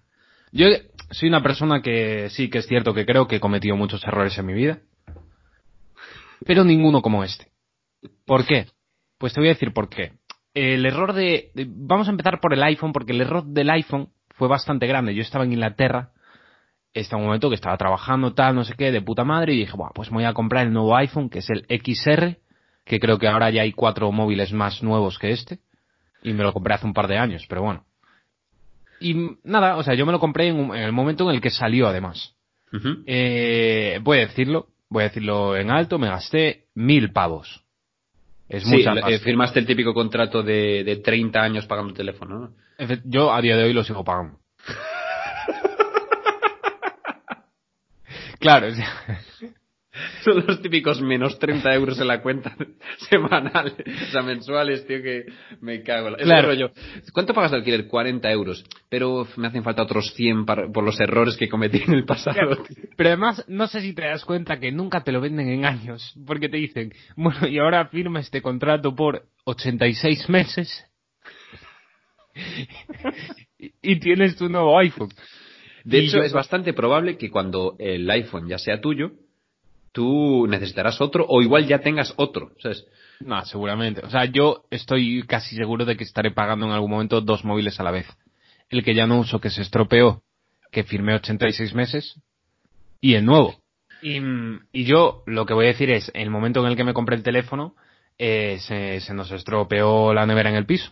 Yo 0.51 0.67
soy 1.11 1.29
una 1.29 1.43
persona 1.43 1.81
que 1.81 2.29
sí 2.29 2.49
que 2.49 2.59
es 2.59 2.67
cierto 2.67 2.93
que 2.93 3.05
creo 3.05 3.27
que 3.27 3.35
he 3.37 3.39
cometido 3.39 3.75
muchos 3.75 4.03
errores 4.05 4.37
en 4.37 4.45
mi 4.45 4.53
vida. 4.53 4.79
Pero 6.45 6.63
ninguno 6.63 7.01
como 7.01 7.23
este. 7.23 7.47
¿Por 8.25 8.45
qué? 8.45 8.67
Pues 9.17 9.33
te 9.33 9.39
voy 9.41 9.49
a 9.49 9.53
decir 9.53 9.73
por 9.73 9.89
qué. 9.89 10.13
El 10.53 10.85
error 10.85 11.13
de, 11.13 11.51
de- 11.53 11.67
Vamos 11.69 12.07
a 12.07 12.11
empezar 12.11 12.39
por 12.39 12.53
el 12.53 12.63
iPhone, 12.63 12.93
porque 12.93 13.11
el 13.11 13.21
error 13.21 13.43
del 13.45 13.69
iPhone 13.69 14.09
fue 14.35 14.47
bastante 14.47 14.87
grande. 14.87 15.13
Yo 15.15 15.21
estaba 15.21 15.43
en 15.45 15.53
Inglaterra, 15.53 16.11
estaba 16.93 17.19
un 17.21 17.27
momento 17.27 17.49
que 17.49 17.55
estaba 17.55 17.77
trabajando 17.77 18.33
tal, 18.33 18.55
no 18.55 18.63
sé 18.63 18.73
qué, 18.77 18.91
de 18.91 19.01
puta 19.01 19.23
madre, 19.23 19.53
y 19.53 19.57
dije, 19.59 19.73
Buah, 19.75 19.91
pues 19.93 20.11
me 20.11 20.17
voy 20.17 20.25
a 20.25 20.33
comprar 20.33 20.65
el 20.65 20.73
nuevo 20.73 20.95
iPhone, 20.95 21.29
que 21.29 21.39
es 21.39 21.49
el 21.49 21.65
XR, 21.69 22.37
que 22.87 22.99
creo 22.99 23.17
que 23.19 23.27
ahora 23.27 23.49
ya 23.49 23.61
hay 23.63 23.73
cuatro 23.73 24.11
móviles 24.11 24.51
más 24.53 24.81
nuevos 24.83 25.17
que 25.19 25.31
este, 25.31 25.59
y 26.23 26.33
me 26.33 26.43
lo 26.43 26.53
compré 26.53 26.73
hace 26.73 26.85
un 26.85 26.93
par 26.93 27.07
de 27.07 27.17
años, 27.17 27.45
pero 27.47 27.61
bueno. 27.61 27.85
Y 28.99 29.37
nada, 29.43 29.77
o 29.77 29.83
sea, 29.83 29.93
yo 29.93 30.05
me 30.05 30.11
lo 30.11 30.19
compré 30.19 30.47
en, 30.47 30.55
un- 30.59 30.75
en 30.75 30.83
el 30.83 30.91
momento 30.91 31.29
en 31.29 31.35
el 31.35 31.41
que 31.41 31.49
salió, 31.51 31.87
además. 31.87 32.33
Eh, 33.05 33.99
voy 34.03 34.17
a 34.17 34.21
decirlo, 34.21 34.67
voy 34.89 35.03
a 35.03 35.07
decirlo 35.07 35.55
en 35.55 35.69
alto, 35.71 35.99
me 35.99 36.09
gasté 36.09 36.65
mil 36.75 37.11
pavos. 37.11 37.63
Es 38.49 38.63
Sí, 38.63 38.77
mucha 38.77 38.93
eh, 39.09 39.19
firmaste 39.19 39.59
el 39.59 39.65
típico 39.67 39.93
contrato 39.93 40.41
de, 40.41 40.83
de 40.83 40.95
30 40.97 41.41
años 41.41 41.65
pagando 41.65 41.91
el 41.91 41.97
teléfono, 41.97 42.39
¿no? 42.39 42.51
Yo 43.05 43.33
a 43.33 43.41
día 43.41 43.55
de 43.57 43.63
hoy 43.65 43.73
lo 43.73 43.83
sigo 43.83 44.03
pagando. 44.03 44.39
claro, 48.39 48.67
o 48.67 48.71
sea, 48.71 48.89
Son 50.27 50.43
los 50.45 50.61
típicos 50.61 51.01
menos 51.01 51.39
30 51.39 51.73
euros 51.73 51.99
en 52.01 52.07
la 52.07 52.21
cuenta 52.21 52.55
semanales, 53.09 53.75
o 54.07 54.11
sea, 54.11 54.21
mensuales, 54.23 54.85
tío, 54.85 55.01
que 55.01 55.25
me 55.61 55.81
cago. 55.83 56.07
en 56.07 56.13
la- 56.13 56.17
Es 56.19 56.25
Claro. 56.25 56.47
rollo. 56.49 56.71
¿Cuánto 57.13 57.33
pagas 57.33 57.51
de 57.51 57.57
alquiler? 57.57 57.87
40 57.87 58.29
euros. 58.31 58.63
Pero 58.89 59.25
me 59.37 59.47
hacen 59.47 59.63
falta 59.63 59.83
otros 59.83 60.13
100 60.15 60.45
para- 60.45 60.67
por 60.69 60.83
los 60.83 60.99
errores 60.99 61.37
que 61.37 61.47
cometí 61.47 61.81
en 61.87 61.93
el 61.93 62.05
pasado. 62.05 62.37
pero 62.97 63.09
además 63.09 63.45
no 63.47 63.67
sé 63.67 63.81
si 63.81 63.93
te 63.93 64.03
das 64.03 64.25
cuenta 64.25 64.59
que 64.59 64.71
nunca 64.71 65.03
te 65.03 65.11
lo 65.13 65.21
venden 65.21 65.47
en 65.49 65.65
años, 65.65 66.13
porque 66.25 66.49
te 66.49 66.57
dicen, 66.57 66.91
bueno, 67.15 67.47
y 67.47 67.57
ahora 67.59 67.87
firma 67.87 68.19
este 68.19 68.41
contrato 68.41 68.93
por 68.95 69.23
86 69.45 70.27
meses 70.29 70.85
y, 73.59 73.71
y 73.93 73.99
tienes 73.99 74.35
tu 74.35 74.49
nuevo 74.49 74.77
iPhone. 74.79 75.09
De 75.83 75.99
Y 75.99 76.05
hecho, 76.07 76.17
yo- 76.17 76.23
es 76.23 76.33
bastante 76.33 76.73
probable 76.73 77.17
que 77.17 77.29
cuando 77.31 77.75
el 77.79 78.09
iPhone 78.09 78.47
ya 78.49 78.57
sea 78.57 78.81
tuyo, 78.81 79.11
tú 79.91 80.47
necesitarás 80.47 80.99
otro 81.01 81.25
o 81.27 81.41
igual 81.41 81.65
ya 81.67 81.79
tengas 81.79 82.13
otro, 82.17 82.51
¿sabes? 82.59 82.85
No, 83.19 83.43
seguramente. 83.45 84.01
O 84.05 84.09
sea, 84.09 84.25
yo 84.25 84.65
estoy 84.69 85.23
casi 85.23 85.55
seguro 85.55 85.85
de 85.85 85.97
que 85.97 86.03
estaré 86.03 86.31
pagando 86.31 86.65
en 86.65 86.71
algún 86.71 86.91
momento 86.91 87.21
dos 87.21 87.43
móviles 87.43 87.79
a 87.79 87.83
la 87.83 87.91
vez. 87.91 88.07
El 88.69 88.83
que 88.83 88.93
ya 88.93 89.07
no 89.07 89.19
uso, 89.19 89.39
que 89.39 89.49
se 89.49 89.61
estropeó, 89.61 90.21
que 90.71 90.83
firmé 90.83 91.15
86 91.15 91.73
meses, 91.73 92.19
y 93.01 93.15
el 93.15 93.25
nuevo. 93.25 93.55
Y, 94.01 94.19
y 94.71 94.83
yo 94.85 95.23
lo 95.25 95.45
que 95.45 95.53
voy 95.53 95.65
a 95.65 95.69
decir 95.69 95.89
es, 95.89 96.11
en 96.13 96.21
el 96.21 96.29
momento 96.29 96.59
en 96.61 96.67
el 96.67 96.75
que 96.75 96.83
me 96.83 96.93
compré 96.93 97.15
el 97.15 97.23
teléfono, 97.23 97.75
eh, 98.19 98.57
se, 98.59 98.99
se 98.99 99.13
nos 99.13 99.31
estropeó 99.31 100.13
la 100.13 100.25
nevera 100.25 100.49
en 100.49 100.55
el 100.57 100.65
piso. 100.65 100.91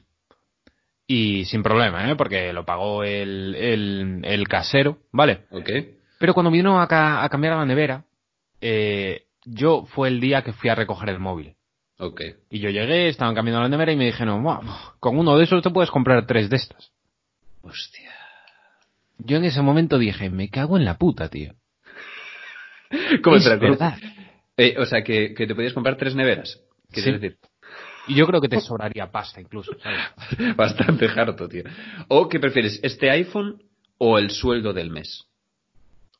Y 1.07 1.45
sin 1.45 1.61
problema, 1.61 2.09
¿eh? 2.09 2.15
Porque 2.15 2.51
lo 2.51 2.65
pagó 2.65 3.03
el, 3.03 3.53
el, 3.55 4.21
el 4.23 4.47
casero, 4.47 4.97
¿vale? 5.11 5.41
¿Ok? 5.51 5.69
Pero 6.17 6.33
cuando 6.33 6.49
vino 6.49 6.81
a, 6.81 6.87
ca- 6.87 7.23
a 7.23 7.29
cambiar 7.29 7.55
la 7.57 7.65
nevera, 7.65 8.05
eh, 8.61 9.25
yo 9.45 9.85
fue 9.85 10.07
el 10.09 10.19
día 10.19 10.41
que 10.43 10.53
fui 10.53 10.69
a 10.69 10.75
recoger 10.75 11.09
el 11.09 11.19
móvil. 11.19 11.55
Ok. 11.97 12.21
Y 12.49 12.59
yo 12.59 12.69
llegué, 12.69 13.07
estaban 13.07 13.35
cambiando 13.35 13.61
la 13.61 13.69
nevera 13.69 13.91
y 13.91 13.95
me 13.95 14.05
dijeron, 14.05 14.43
"Buah, 14.43 14.59
con 14.99 15.17
uno 15.17 15.37
de 15.37 15.45
esos 15.45 15.61
te 15.63 15.69
puedes 15.69 15.91
comprar 15.91 16.25
tres 16.27 16.49
de 16.49 16.57
estas. 16.57 16.91
Hostia. 17.61 18.11
Yo 19.17 19.37
en 19.37 19.45
ese 19.45 19.61
momento 19.61 19.97
dije, 19.97 20.29
me 20.29 20.49
cago 20.49 20.77
en 20.77 20.83
la 20.85 20.97
puta, 20.97 21.29
tío. 21.29 21.53
¿Cómo 23.23 23.37
es 23.37 23.45
verdad. 23.59 23.97
Eh, 24.57 24.75
o 24.77 24.85
sea, 24.85 25.03
que, 25.03 25.33
que 25.33 25.47
te 25.47 25.55
podías 25.55 25.73
comprar 25.73 25.97
tres 25.97 26.15
neveras. 26.15 26.59
¿Quieres 26.91 27.03
Sí. 27.15 27.19
decir? 27.19 27.37
Y 28.07 28.15
yo 28.15 28.27
creo 28.27 28.39
que 28.39 28.49
te 28.49 28.59
sobraría 28.59 29.11
pasta 29.11 29.41
incluso, 29.41 29.71
¿sabes? 29.81 30.55
Bastante 30.55 31.07
harto, 31.07 31.47
tío. 31.49 31.63
¿O 32.07 32.29
qué 32.29 32.39
prefieres, 32.39 32.79
este 32.83 33.09
iPhone 33.09 33.63
o 33.97 34.19
el 34.19 34.29
sueldo 34.29 34.73
del 34.73 34.91
mes? 34.91 35.25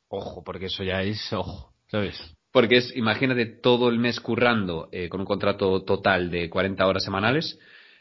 Ojo, 0.08 0.42
porque 0.42 0.66
eso 0.66 0.82
ya 0.82 1.02
es, 1.02 1.32
ojo, 1.32 1.72
¿sabes? 1.88 2.36
Porque 2.52 2.76
es, 2.76 2.96
imagínate 2.96 3.44
todo 3.46 3.88
el 3.90 3.98
mes 3.98 4.20
currando 4.20 4.88
eh, 4.92 5.08
con 5.08 5.20
un 5.20 5.26
contrato 5.26 5.82
total 5.82 6.30
de 6.30 6.48
40 6.48 6.86
horas 6.86 7.04
semanales. 7.04 7.58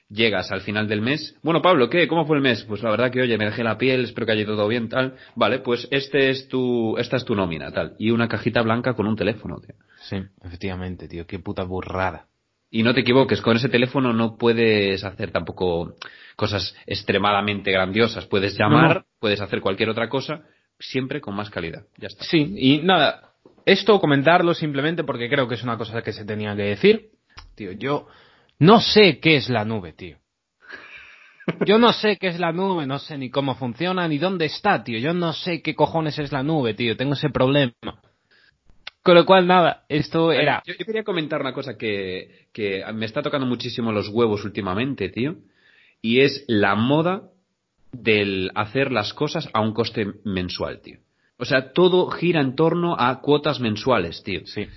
Llegas 0.07 0.51
al 0.51 0.61
final 0.61 0.87
del 0.87 1.01
mes. 1.01 1.35
Bueno, 1.41 1.61
Pablo, 1.61 1.89
¿qué? 1.89 2.07
¿Cómo 2.07 2.25
fue 2.25 2.37
el 2.37 2.43
mes? 2.43 2.63
Pues 2.63 2.83
la 2.83 2.91
verdad 2.91 3.11
que, 3.11 3.21
oye, 3.21 3.37
me 3.37 3.45
dejé 3.45 3.63
la 3.63 3.77
piel, 3.77 4.03
espero 4.05 4.27
que 4.27 4.33
haya 4.33 4.45
todo 4.45 4.67
bien, 4.67 4.87
tal. 4.87 5.15
Vale, 5.35 5.59
pues 5.59 5.87
este 5.91 6.29
es 6.29 6.47
tu, 6.47 6.95
esta 6.97 7.17
es 7.17 7.25
tu 7.25 7.35
nómina, 7.35 7.71
tal. 7.71 7.95
Y 7.97 8.11
una 8.11 8.27
cajita 8.27 8.61
blanca 8.61 8.93
con 8.93 9.07
un 9.07 9.15
teléfono, 9.15 9.57
tío. 9.57 9.75
Sí, 10.03 10.17
efectivamente, 10.43 11.07
tío, 11.07 11.25
qué 11.25 11.39
puta 11.39 11.63
burrada. 11.63 12.27
Y 12.69 12.83
no 12.83 12.93
te 12.93 13.01
equivoques, 13.01 13.41
con 13.41 13.57
ese 13.57 13.67
teléfono 13.67 14.13
no 14.13 14.37
puedes 14.37 15.03
hacer 15.03 15.31
tampoco 15.31 15.95
cosas 16.35 16.75
extremadamente 16.85 17.71
grandiosas. 17.71 18.25
Puedes 18.25 18.57
llamar, 18.57 18.95
no. 18.97 19.05
puedes 19.19 19.41
hacer 19.41 19.59
cualquier 19.59 19.89
otra 19.89 20.07
cosa, 20.07 20.43
siempre 20.79 21.19
con 21.19 21.35
más 21.35 21.49
calidad. 21.49 21.83
Ya 21.97 22.07
está. 22.07 22.23
Sí, 22.23 22.53
y 22.57 22.79
nada, 22.83 23.34
esto 23.65 23.99
comentarlo 23.99 24.53
simplemente 24.53 25.03
porque 25.03 25.29
creo 25.29 25.47
que 25.47 25.55
es 25.55 25.63
una 25.63 25.77
cosa 25.77 26.01
que 26.01 26.13
se 26.13 26.25
tenía 26.25 26.55
que 26.55 26.63
decir. 26.63 27.09
Tío, 27.55 27.71
yo 27.71 28.07
no 28.59 28.79
sé 28.79 29.19
qué 29.19 29.35
es 29.35 29.49
la 29.49 29.65
nube, 29.65 29.93
tío. 29.93 30.17
Yo 31.65 31.77
no 31.77 31.93
sé 31.93 32.17
qué 32.17 32.27
es 32.27 32.39
la 32.39 32.51
nube, 32.51 32.87
no 32.87 32.99
sé 32.99 33.17
ni 33.17 33.29
cómo 33.29 33.55
funciona, 33.55 34.07
ni 34.07 34.17
dónde 34.17 34.45
está, 34.45 34.83
tío. 34.83 34.99
Yo 34.99 35.13
no 35.13 35.33
sé 35.33 35.61
qué 35.61 35.75
cojones 35.75 36.17
es 36.19 36.31
la 36.31 36.43
nube, 36.43 36.73
tío. 36.73 36.97
Tengo 36.97 37.13
ese 37.13 37.29
problema. 37.29 37.73
Con 39.03 39.13
lo 39.13 39.25
cual, 39.25 39.45
nada, 39.45 39.85
esto 39.87 40.31
era... 40.31 40.63
Yo, 40.65 40.73
yo 40.77 40.85
quería 40.85 41.03
comentar 41.03 41.41
una 41.41 41.53
cosa 41.53 41.77
que, 41.77 42.47
que 42.51 42.83
me 42.93 43.05
está 43.05 43.21
tocando 43.21 43.45
muchísimo 43.45 43.91
los 43.91 44.09
huevos 44.09 44.43
últimamente, 44.43 45.09
tío. 45.09 45.35
Y 46.01 46.21
es 46.21 46.43
la 46.47 46.75
moda 46.75 47.29
del 47.91 48.51
hacer 48.55 48.91
las 48.91 49.13
cosas 49.13 49.47
a 49.53 49.61
un 49.61 49.73
coste 49.73 50.07
mensual, 50.23 50.81
tío. 50.81 50.99
O 51.37 51.45
sea, 51.45 51.73
todo 51.73 52.09
gira 52.11 52.41
en 52.41 52.55
torno 52.55 52.95
a 52.97 53.19
cuotas 53.21 53.59
mensuales, 53.59 54.23
tío. 54.23 54.41
Sí. 54.45 54.67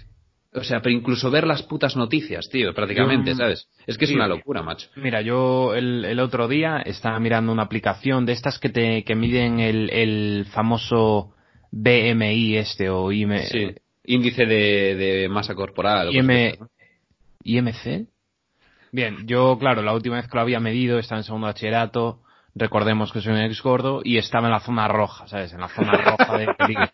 O 0.55 0.65
sea, 0.65 0.81
pero 0.81 0.95
incluso 0.97 1.31
ver 1.31 1.47
las 1.47 1.63
putas 1.63 1.95
noticias, 1.95 2.49
tío, 2.49 2.73
prácticamente, 2.75 3.31
Yo- 3.31 3.37
¿sabes? 3.37 3.69
Es 3.87 3.97
que 3.99 4.07
es 4.07 4.11
una 4.13 4.27
locura, 4.27 4.63
macho. 4.63 4.89
Mira, 4.97 5.21
yo 5.21 5.75
el, 5.75 6.05
el 6.05 6.19
otro 6.21 6.49
día 6.49 6.79
estaba 6.79 7.19
mirando 7.21 7.53
una 7.53 7.63
aplicación 7.65 8.25
de 8.27 8.33
estas 8.33 8.59
que 8.59 8.71
te 8.71 9.05
que 9.05 9.15
miden 9.15 9.61
el, 9.61 9.91
el 9.91 10.47
famoso 10.51 11.35
BMI 11.71 12.57
este 12.57 12.89
o 12.91 13.13
IM, 13.13 13.39
Sí. 13.45 13.75
Índice 14.05 14.47
de, 14.47 14.95
de 14.97 15.29
masa 15.29 15.55
corporal. 15.55 16.09
o. 16.09 16.13
IMC. 17.45 18.07
Bien, 18.91 19.27
yo, 19.27 19.59
claro, 19.59 19.83
la 19.83 19.93
última 19.93 20.17
vez 20.17 20.27
que 20.29 20.35
lo 20.35 20.41
había 20.41 20.61
medido 20.61 20.99
estaba 20.99 21.21
en 21.21 21.25
segundo 21.25 21.47
bachillerato. 21.47 22.21
Recordemos 22.55 23.13
que 23.13 23.21
soy 23.21 23.33
un 23.35 23.41
ex 23.41 23.63
gordo 23.63 24.01
y 24.03 24.19
estaba 24.19 24.47
en 24.49 24.53
la 24.53 24.61
zona 24.61 24.89
roja, 24.89 25.27
¿sabes? 25.29 25.53
En 25.53 25.61
la 25.61 25.69
zona 25.69 25.93
roja 25.93 26.39
de 26.39 26.55
peligro. 26.55 26.89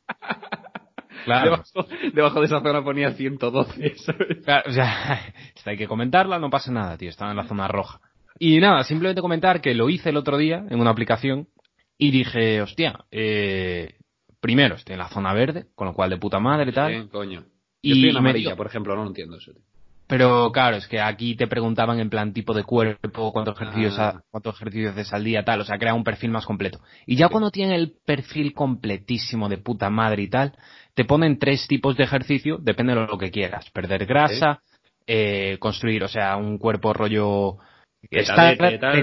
Claro, 1.25 1.45
Debajo, 1.53 1.87
debajo 2.13 2.41
de 2.41 2.47
esa 2.47 2.61
zona 2.61 2.85
ponía 2.85 3.13
112, 3.13 3.95
¿sabes? 3.97 4.45
claro, 4.45 4.69
o 4.69 4.73
sea, 4.73 5.33
esta 5.57 5.71
hay 5.71 5.79
que 5.79 5.89
comentarla, 5.89 6.39
no 6.39 6.51
pasa 6.51 6.71
nada, 6.71 6.99
tío, 6.99 7.09
estaba 7.09 7.31
en 7.31 7.39
la 7.39 7.45
zona 7.47 7.67
roja. 7.67 8.01
Y 8.39 8.59
nada, 8.61 8.85
simplemente 8.85 9.23
comentar 9.23 9.61
que 9.63 9.75
lo 9.75 9.89
hice 9.89 10.11
el 10.11 10.17
otro 10.19 10.37
día 10.37 10.67
en 10.69 10.81
una 10.81 10.91
aplicación 10.91 11.49
y 11.97 12.11
dije, 12.11 12.61
hostia, 12.61 13.05
eh, 13.11 13.95
primero 14.41 14.75
estoy 14.75 14.95
en 14.95 14.99
la 14.99 15.09
zona 15.09 15.33
verde, 15.33 15.67
con 15.75 15.87
lo 15.87 15.95
cual 15.95 16.11
de 16.11 16.19
puta 16.19 16.41
madre 16.41 16.71
y 16.71 16.75
tal. 16.75 16.91
Bien, 16.91 17.09
coño. 17.09 17.45
Y 17.81 17.91
Yo 17.91 17.95
estoy 17.95 18.11
en 18.11 18.17
amarilla, 18.17 18.57
por 18.57 18.67
ejemplo, 18.67 18.95
no 18.95 19.03
lo 19.03 19.09
entiendo 19.09 19.37
eso. 19.37 19.53
tío. 19.53 19.63
Pero 20.07 20.53
claro, 20.53 20.77
es 20.77 20.87
que 20.87 21.01
aquí 21.01 21.35
te 21.35 21.47
preguntaban 21.47 21.99
en 21.99 22.11
plan 22.11 22.33
tipo 22.35 22.53
de 22.53 22.63
cuerpo, 22.65 23.33
cuántos 23.33 23.57
ejercicios, 23.57 23.99
Ah. 23.99 24.09
ha- 24.09 24.21
cuántos 24.31 24.55
ejercicios 24.57 24.93
haces 24.93 25.13
al 25.15 25.25
día, 25.25 25.45
tal, 25.45 25.61
o 25.63 25.65
sea, 25.65 25.79
crea 25.79 25.95
un 25.95 26.05
perfil 26.05 26.31
más 26.31 26.45
completo. 26.45 26.81
Y 27.07 27.17
ya 27.17 27.29
cuando 27.29 27.51
tienen 27.51 27.75
el 27.75 27.95
perfil 28.05 28.53
completísimo 28.53 29.49
de 29.49 29.59
puta 29.59 29.89
madre 29.89 30.23
y 30.23 30.29
tal, 30.29 30.53
te 30.95 31.05
ponen 31.05 31.39
tres 31.39 31.67
tipos 31.67 31.97
de 31.97 32.05
ejercicio, 32.05 32.59
depende 32.61 32.95
de 32.95 33.07
lo 33.07 33.19
que 33.19 33.31
quieras. 33.31 33.71
Perder 33.71 34.05
grasa, 34.07 34.61
eh, 35.07 35.57
construir, 35.59 36.05
o 36.05 36.09
sea, 36.09 36.37
un 36.37 36.59
cuerpo 36.59 36.93
rollo 36.93 37.57
estar 38.11 38.57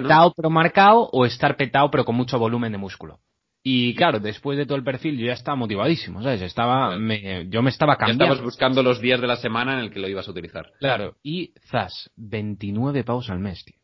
petado 0.03 0.33
pero 0.35 0.49
marcado 0.51 1.09
o 1.11 1.25
estar 1.25 1.55
petado 1.57 1.89
pero 1.89 2.05
con 2.05 2.15
mucho 2.15 2.37
volumen 2.37 2.71
de 2.71 2.77
músculo. 2.77 3.19
Y 3.63 3.93
claro, 3.95 4.19
después 4.19 4.57
de 4.57 4.65
todo 4.65 4.77
el 4.77 4.83
perfil 4.83 5.17
yo 5.19 5.27
ya 5.27 5.33
estaba 5.33 5.55
motivadísimo, 5.55 6.21
¿sabes? 6.23 6.41
Estaba, 6.41 6.87
Claro. 6.89 6.99
me- 7.01 7.47
yo 7.49 7.61
me 7.61 7.69
estaba 7.69 7.93
Ya 7.93 7.97
cambiando. 7.97 8.23
estabas 8.25 8.43
buscando 8.43 8.81
los 8.81 8.99
días 8.99 9.21
de 9.21 9.27
la 9.27 9.35
semana 9.35 9.73
en 9.73 9.79
el 9.85 9.91
que 9.91 9.99
lo 9.99 10.07
ibas 10.07 10.27
a 10.27 10.31
utilizar. 10.31 10.71
Claro, 10.79 11.15
y 11.21 11.53
zas, 11.69 12.09
29 12.15 13.03
pavos 13.03 13.29
al 13.29 13.39
mes, 13.39 13.63
tío. 13.63 13.75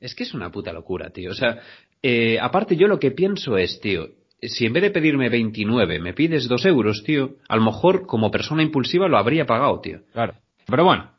Es 0.00 0.14
que 0.14 0.22
es 0.22 0.34
una 0.34 0.50
puta 0.50 0.72
locura, 0.72 1.10
tío. 1.10 1.30
O 1.30 1.34
sea, 1.34 1.58
eh, 2.02 2.38
aparte 2.40 2.76
yo 2.76 2.86
lo 2.86 2.98
que 3.00 3.10
pienso 3.10 3.56
es, 3.56 3.80
tío, 3.80 4.06
si 4.40 4.66
en 4.66 4.72
vez 4.74 4.82
de 4.82 4.90
pedirme 4.90 5.28
29 5.30 5.98
me 5.98 6.12
pides 6.12 6.46
2 6.48 6.64
euros, 6.66 7.02
tío, 7.02 7.36
a 7.48 7.56
lo 7.56 7.62
mejor 7.62 8.06
como 8.06 8.30
persona 8.30 8.62
impulsiva 8.62 9.08
lo 9.08 9.16
habría 9.18 9.46
pagado, 9.46 9.80
tío. 9.80 10.00
Claro. 10.12 10.34
Pero 10.66 10.84
bueno, 10.84 11.10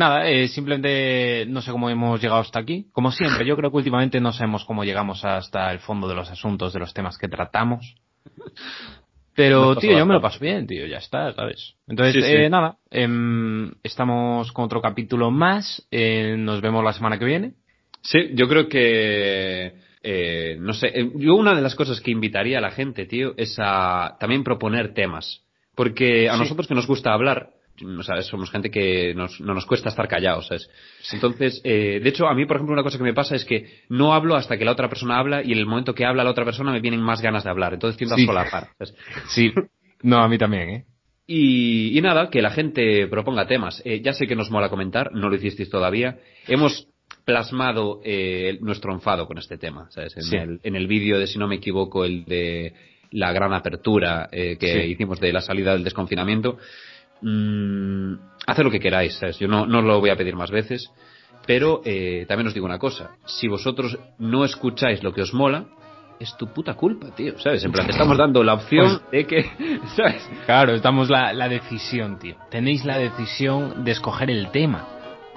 nada, 0.00 0.28
eh, 0.28 0.48
simplemente 0.48 1.46
no 1.46 1.62
sé 1.62 1.70
cómo 1.70 1.88
hemos 1.88 2.20
llegado 2.20 2.40
hasta 2.40 2.58
aquí. 2.58 2.88
Como 2.92 3.12
siempre, 3.12 3.46
yo 3.46 3.56
creo 3.56 3.70
que 3.70 3.76
últimamente 3.76 4.20
no 4.20 4.32
sabemos 4.32 4.64
cómo 4.64 4.82
llegamos 4.82 5.24
hasta 5.24 5.70
el 5.70 5.78
fondo 5.78 6.08
de 6.08 6.14
los 6.16 6.30
asuntos, 6.30 6.72
de 6.72 6.80
los 6.80 6.92
temas 6.92 7.16
que 7.18 7.28
tratamos. 7.28 7.94
Pero, 9.34 9.76
tío, 9.76 9.96
yo 9.96 10.06
me 10.06 10.14
lo 10.14 10.20
paso 10.20 10.40
bien, 10.40 10.66
tío, 10.66 10.86
ya 10.86 10.98
está, 10.98 11.32
¿sabes? 11.32 11.74
Entonces, 11.86 12.24
eh, 12.26 12.50
nada, 12.50 12.78
em, 12.90 13.72
estamos 13.82 14.50
con 14.52 14.64
otro 14.64 14.82
capítulo 14.82 15.30
más. 15.30 15.86
Eh, 15.90 16.34
nos 16.36 16.60
vemos 16.60 16.84
la 16.84 16.92
semana 16.92 17.18
que 17.18 17.24
viene. 17.24 17.54
Sí, 18.02 18.30
yo 18.34 18.48
creo 18.48 18.68
que, 18.68 19.74
eh, 20.02 20.56
no 20.58 20.72
sé, 20.72 20.88
eh, 20.88 21.10
yo 21.14 21.36
una 21.36 21.54
de 21.54 21.62
las 21.62 21.74
cosas 21.74 22.00
que 22.00 22.10
invitaría 22.10 22.58
a 22.58 22.60
la 22.60 22.70
gente, 22.70 23.06
tío, 23.06 23.34
es 23.36 23.56
a 23.58 24.16
también 24.18 24.42
proponer 24.42 24.94
temas. 24.94 25.42
Porque 25.74 26.28
a 26.28 26.36
nosotros 26.36 26.66
que 26.66 26.74
nos 26.74 26.86
gusta 26.86 27.12
hablar, 27.12 27.50
¿sabes? 28.02 28.26
Somos 28.26 28.50
gente 28.50 28.70
que 28.70 29.14
nos, 29.14 29.40
no 29.40 29.54
nos 29.54 29.66
cuesta 29.66 29.88
estar 29.88 30.06
callados, 30.08 30.46
¿sabes? 30.48 30.68
Entonces, 31.12 31.60
eh, 31.64 32.00
de 32.02 32.08
hecho, 32.08 32.26
a 32.28 32.34
mí, 32.34 32.46
por 32.46 32.56
ejemplo, 32.56 32.72
una 32.74 32.82
cosa 32.82 32.98
que 32.98 33.04
me 33.04 33.14
pasa 33.14 33.34
es 33.36 33.44
que 33.44 33.66
no 33.88 34.12
hablo 34.14 34.36
hasta 34.36 34.56
que 34.58 34.64
la 34.64 34.72
otra 34.72 34.88
persona 34.88 35.18
habla 35.18 35.42
y 35.42 35.52
en 35.52 35.58
el 35.58 35.66
momento 35.66 35.94
que 35.94 36.04
habla 36.04 36.24
la 36.24 36.30
otra 36.30 36.44
persona 36.44 36.72
me 36.72 36.80
vienen 36.80 37.00
más 37.00 37.20
ganas 37.20 37.44
de 37.44 37.50
hablar. 37.50 37.74
Entonces 37.74 37.96
tiendo 37.96 38.16
Sí. 38.16 38.22
a 38.22 38.26
solapar. 38.26 38.68
¿sabes? 38.78 38.94
Sí. 39.28 39.52
No, 40.02 40.18
a 40.22 40.28
mí 40.28 40.38
también, 40.38 40.68
¿eh? 40.70 40.84
Y, 41.26 41.96
y 41.96 42.00
nada, 42.00 42.28
que 42.30 42.42
la 42.42 42.50
gente 42.50 43.06
proponga 43.06 43.46
temas. 43.46 43.80
Eh, 43.84 44.00
ya 44.02 44.12
sé 44.12 44.26
que 44.26 44.34
nos 44.34 44.50
mola 44.50 44.68
comentar, 44.68 45.12
no 45.12 45.28
lo 45.28 45.36
hicisteis 45.36 45.70
todavía. 45.70 46.18
Hemos 46.48 46.88
plasmado 47.24 48.00
eh, 48.04 48.58
nuestro 48.60 48.92
enfado 48.92 49.26
con 49.26 49.38
este 49.38 49.56
tema, 49.58 49.86
¿sabes? 49.90 50.16
En 50.16 50.22
Sí. 50.24 50.36
el, 50.36 50.60
en 50.64 50.74
el 50.74 50.86
vídeo 50.88 51.18
de, 51.18 51.26
si 51.28 51.38
no 51.38 51.46
me 51.46 51.56
equivoco, 51.56 52.04
el 52.04 52.24
de 52.24 52.72
la 53.12 53.32
gran 53.32 53.52
apertura 53.52 54.28
eh, 54.32 54.56
que 54.58 54.72
Sí. 54.84 54.90
hicimos 54.90 55.20
de 55.20 55.32
la 55.32 55.40
salida 55.40 55.72
del 55.72 55.84
desconfinamiento. 55.84 56.58
Mm, 57.22 58.14
haced 58.46 58.64
lo 58.64 58.70
que 58.70 58.80
queráis, 58.80 59.14
¿sabes? 59.14 59.38
Yo 59.38 59.48
no, 59.48 59.66
no 59.66 59.82
lo 59.82 60.00
voy 60.00 60.10
a 60.10 60.16
pedir 60.16 60.36
más 60.36 60.50
veces. 60.50 60.90
Pero 61.46 61.80
eh, 61.84 62.26
también 62.28 62.48
os 62.48 62.54
digo 62.54 62.66
una 62.66 62.78
cosa. 62.78 63.16
Si 63.24 63.48
vosotros 63.48 63.98
no 64.18 64.44
escucháis 64.44 65.02
lo 65.02 65.12
que 65.12 65.22
os 65.22 65.32
mola, 65.32 65.66
es 66.18 66.36
tu 66.36 66.52
puta 66.52 66.74
culpa, 66.74 67.14
tío, 67.14 67.38
¿sabes? 67.38 67.64
En 67.64 67.72
plan, 67.72 67.86
te 67.86 67.92
estamos 67.92 68.18
dando 68.18 68.44
la 68.44 68.54
opción 68.54 69.00
de 69.10 69.26
que, 69.26 69.50
¿sabes? 69.96 70.28
Claro, 70.44 70.74
estamos 70.74 71.08
la, 71.08 71.32
la 71.32 71.48
decisión, 71.48 72.18
tío. 72.18 72.36
Tenéis 72.50 72.84
la 72.84 72.98
decisión 72.98 73.84
de 73.84 73.92
escoger 73.92 74.30
el 74.30 74.50
tema. 74.50 74.86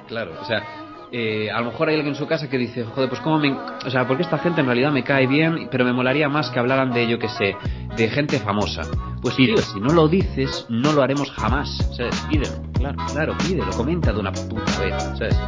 Claro, 0.07 0.33
o 0.41 0.45
sea, 0.45 0.82
eh, 1.15 1.51
a 1.51 1.59
lo 1.59 1.67
mejor 1.67 1.89
hay 1.89 1.95
alguien 1.95 2.15
en 2.15 2.19
su 2.19 2.25
casa 2.25 2.49
que 2.49 2.57
dice, 2.57 2.85
joder, 2.85 3.07
pues 3.07 3.21
cómo 3.21 3.37
me... 3.37 3.51
O 3.51 3.89
sea, 3.91 4.07
porque 4.07 4.23
esta 4.23 4.39
gente 4.39 4.61
en 4.61 4.65
realidad 4.65 4.91
me 4.91 5.03
cae 5.03 5.27
bien, 5.27 5.67
pero 5.69 5.85
me 5.85 5.93
molaría 5.93 6.27
más 6.27 6.49
que 6.49 6.57
hablaran 6.57 6.91
de, 6.91 7.07
yo 7.07 7.19
que 7.19 7.29
sé, 7.29 7.55
de 7.95 8.09
gente 8.09 8.39
famosa. 8.39 8.81
Pues 9.21 9.35
tío, 9.35 9.55
si 9.57 9.79
no 9.79 9.93
lo 9.93 10.07
dices, 10.07 10.65
no 10.69 10.91
lo 10.91 11.03
haremos 11.03 11.29
jamás, 11.29 11.69
¿sabes? 11.95 12.19
Pídelo, 12.31 12.55
claro, 12.73 12.97
claro, 13.11 13.37
pídelo, 13.37 13.69
comenta 13.77 14.11
de 14.11 14.19
una 14.19 14.31
puta 14.31 14.79
vez, 14.79 14.95
¿sabes? 15.19 15.39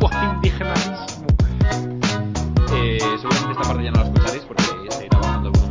indígenaísimo. 0.34 1.26
Eh, 2.74 2.98
seguramente 3.20 3.52
esta 3.52 3.68
parte 3.68 3.84
ya 3.84 3.90
no 3.92 4.00
la 4.00 4.06
escucharéis 4.06 4.44
porque 4.46 4.62
se 4.90 5.06
irá 5.06 5.18
bajando 5.18 5.48
el 5.48 5.52
volumen 5.52 5.65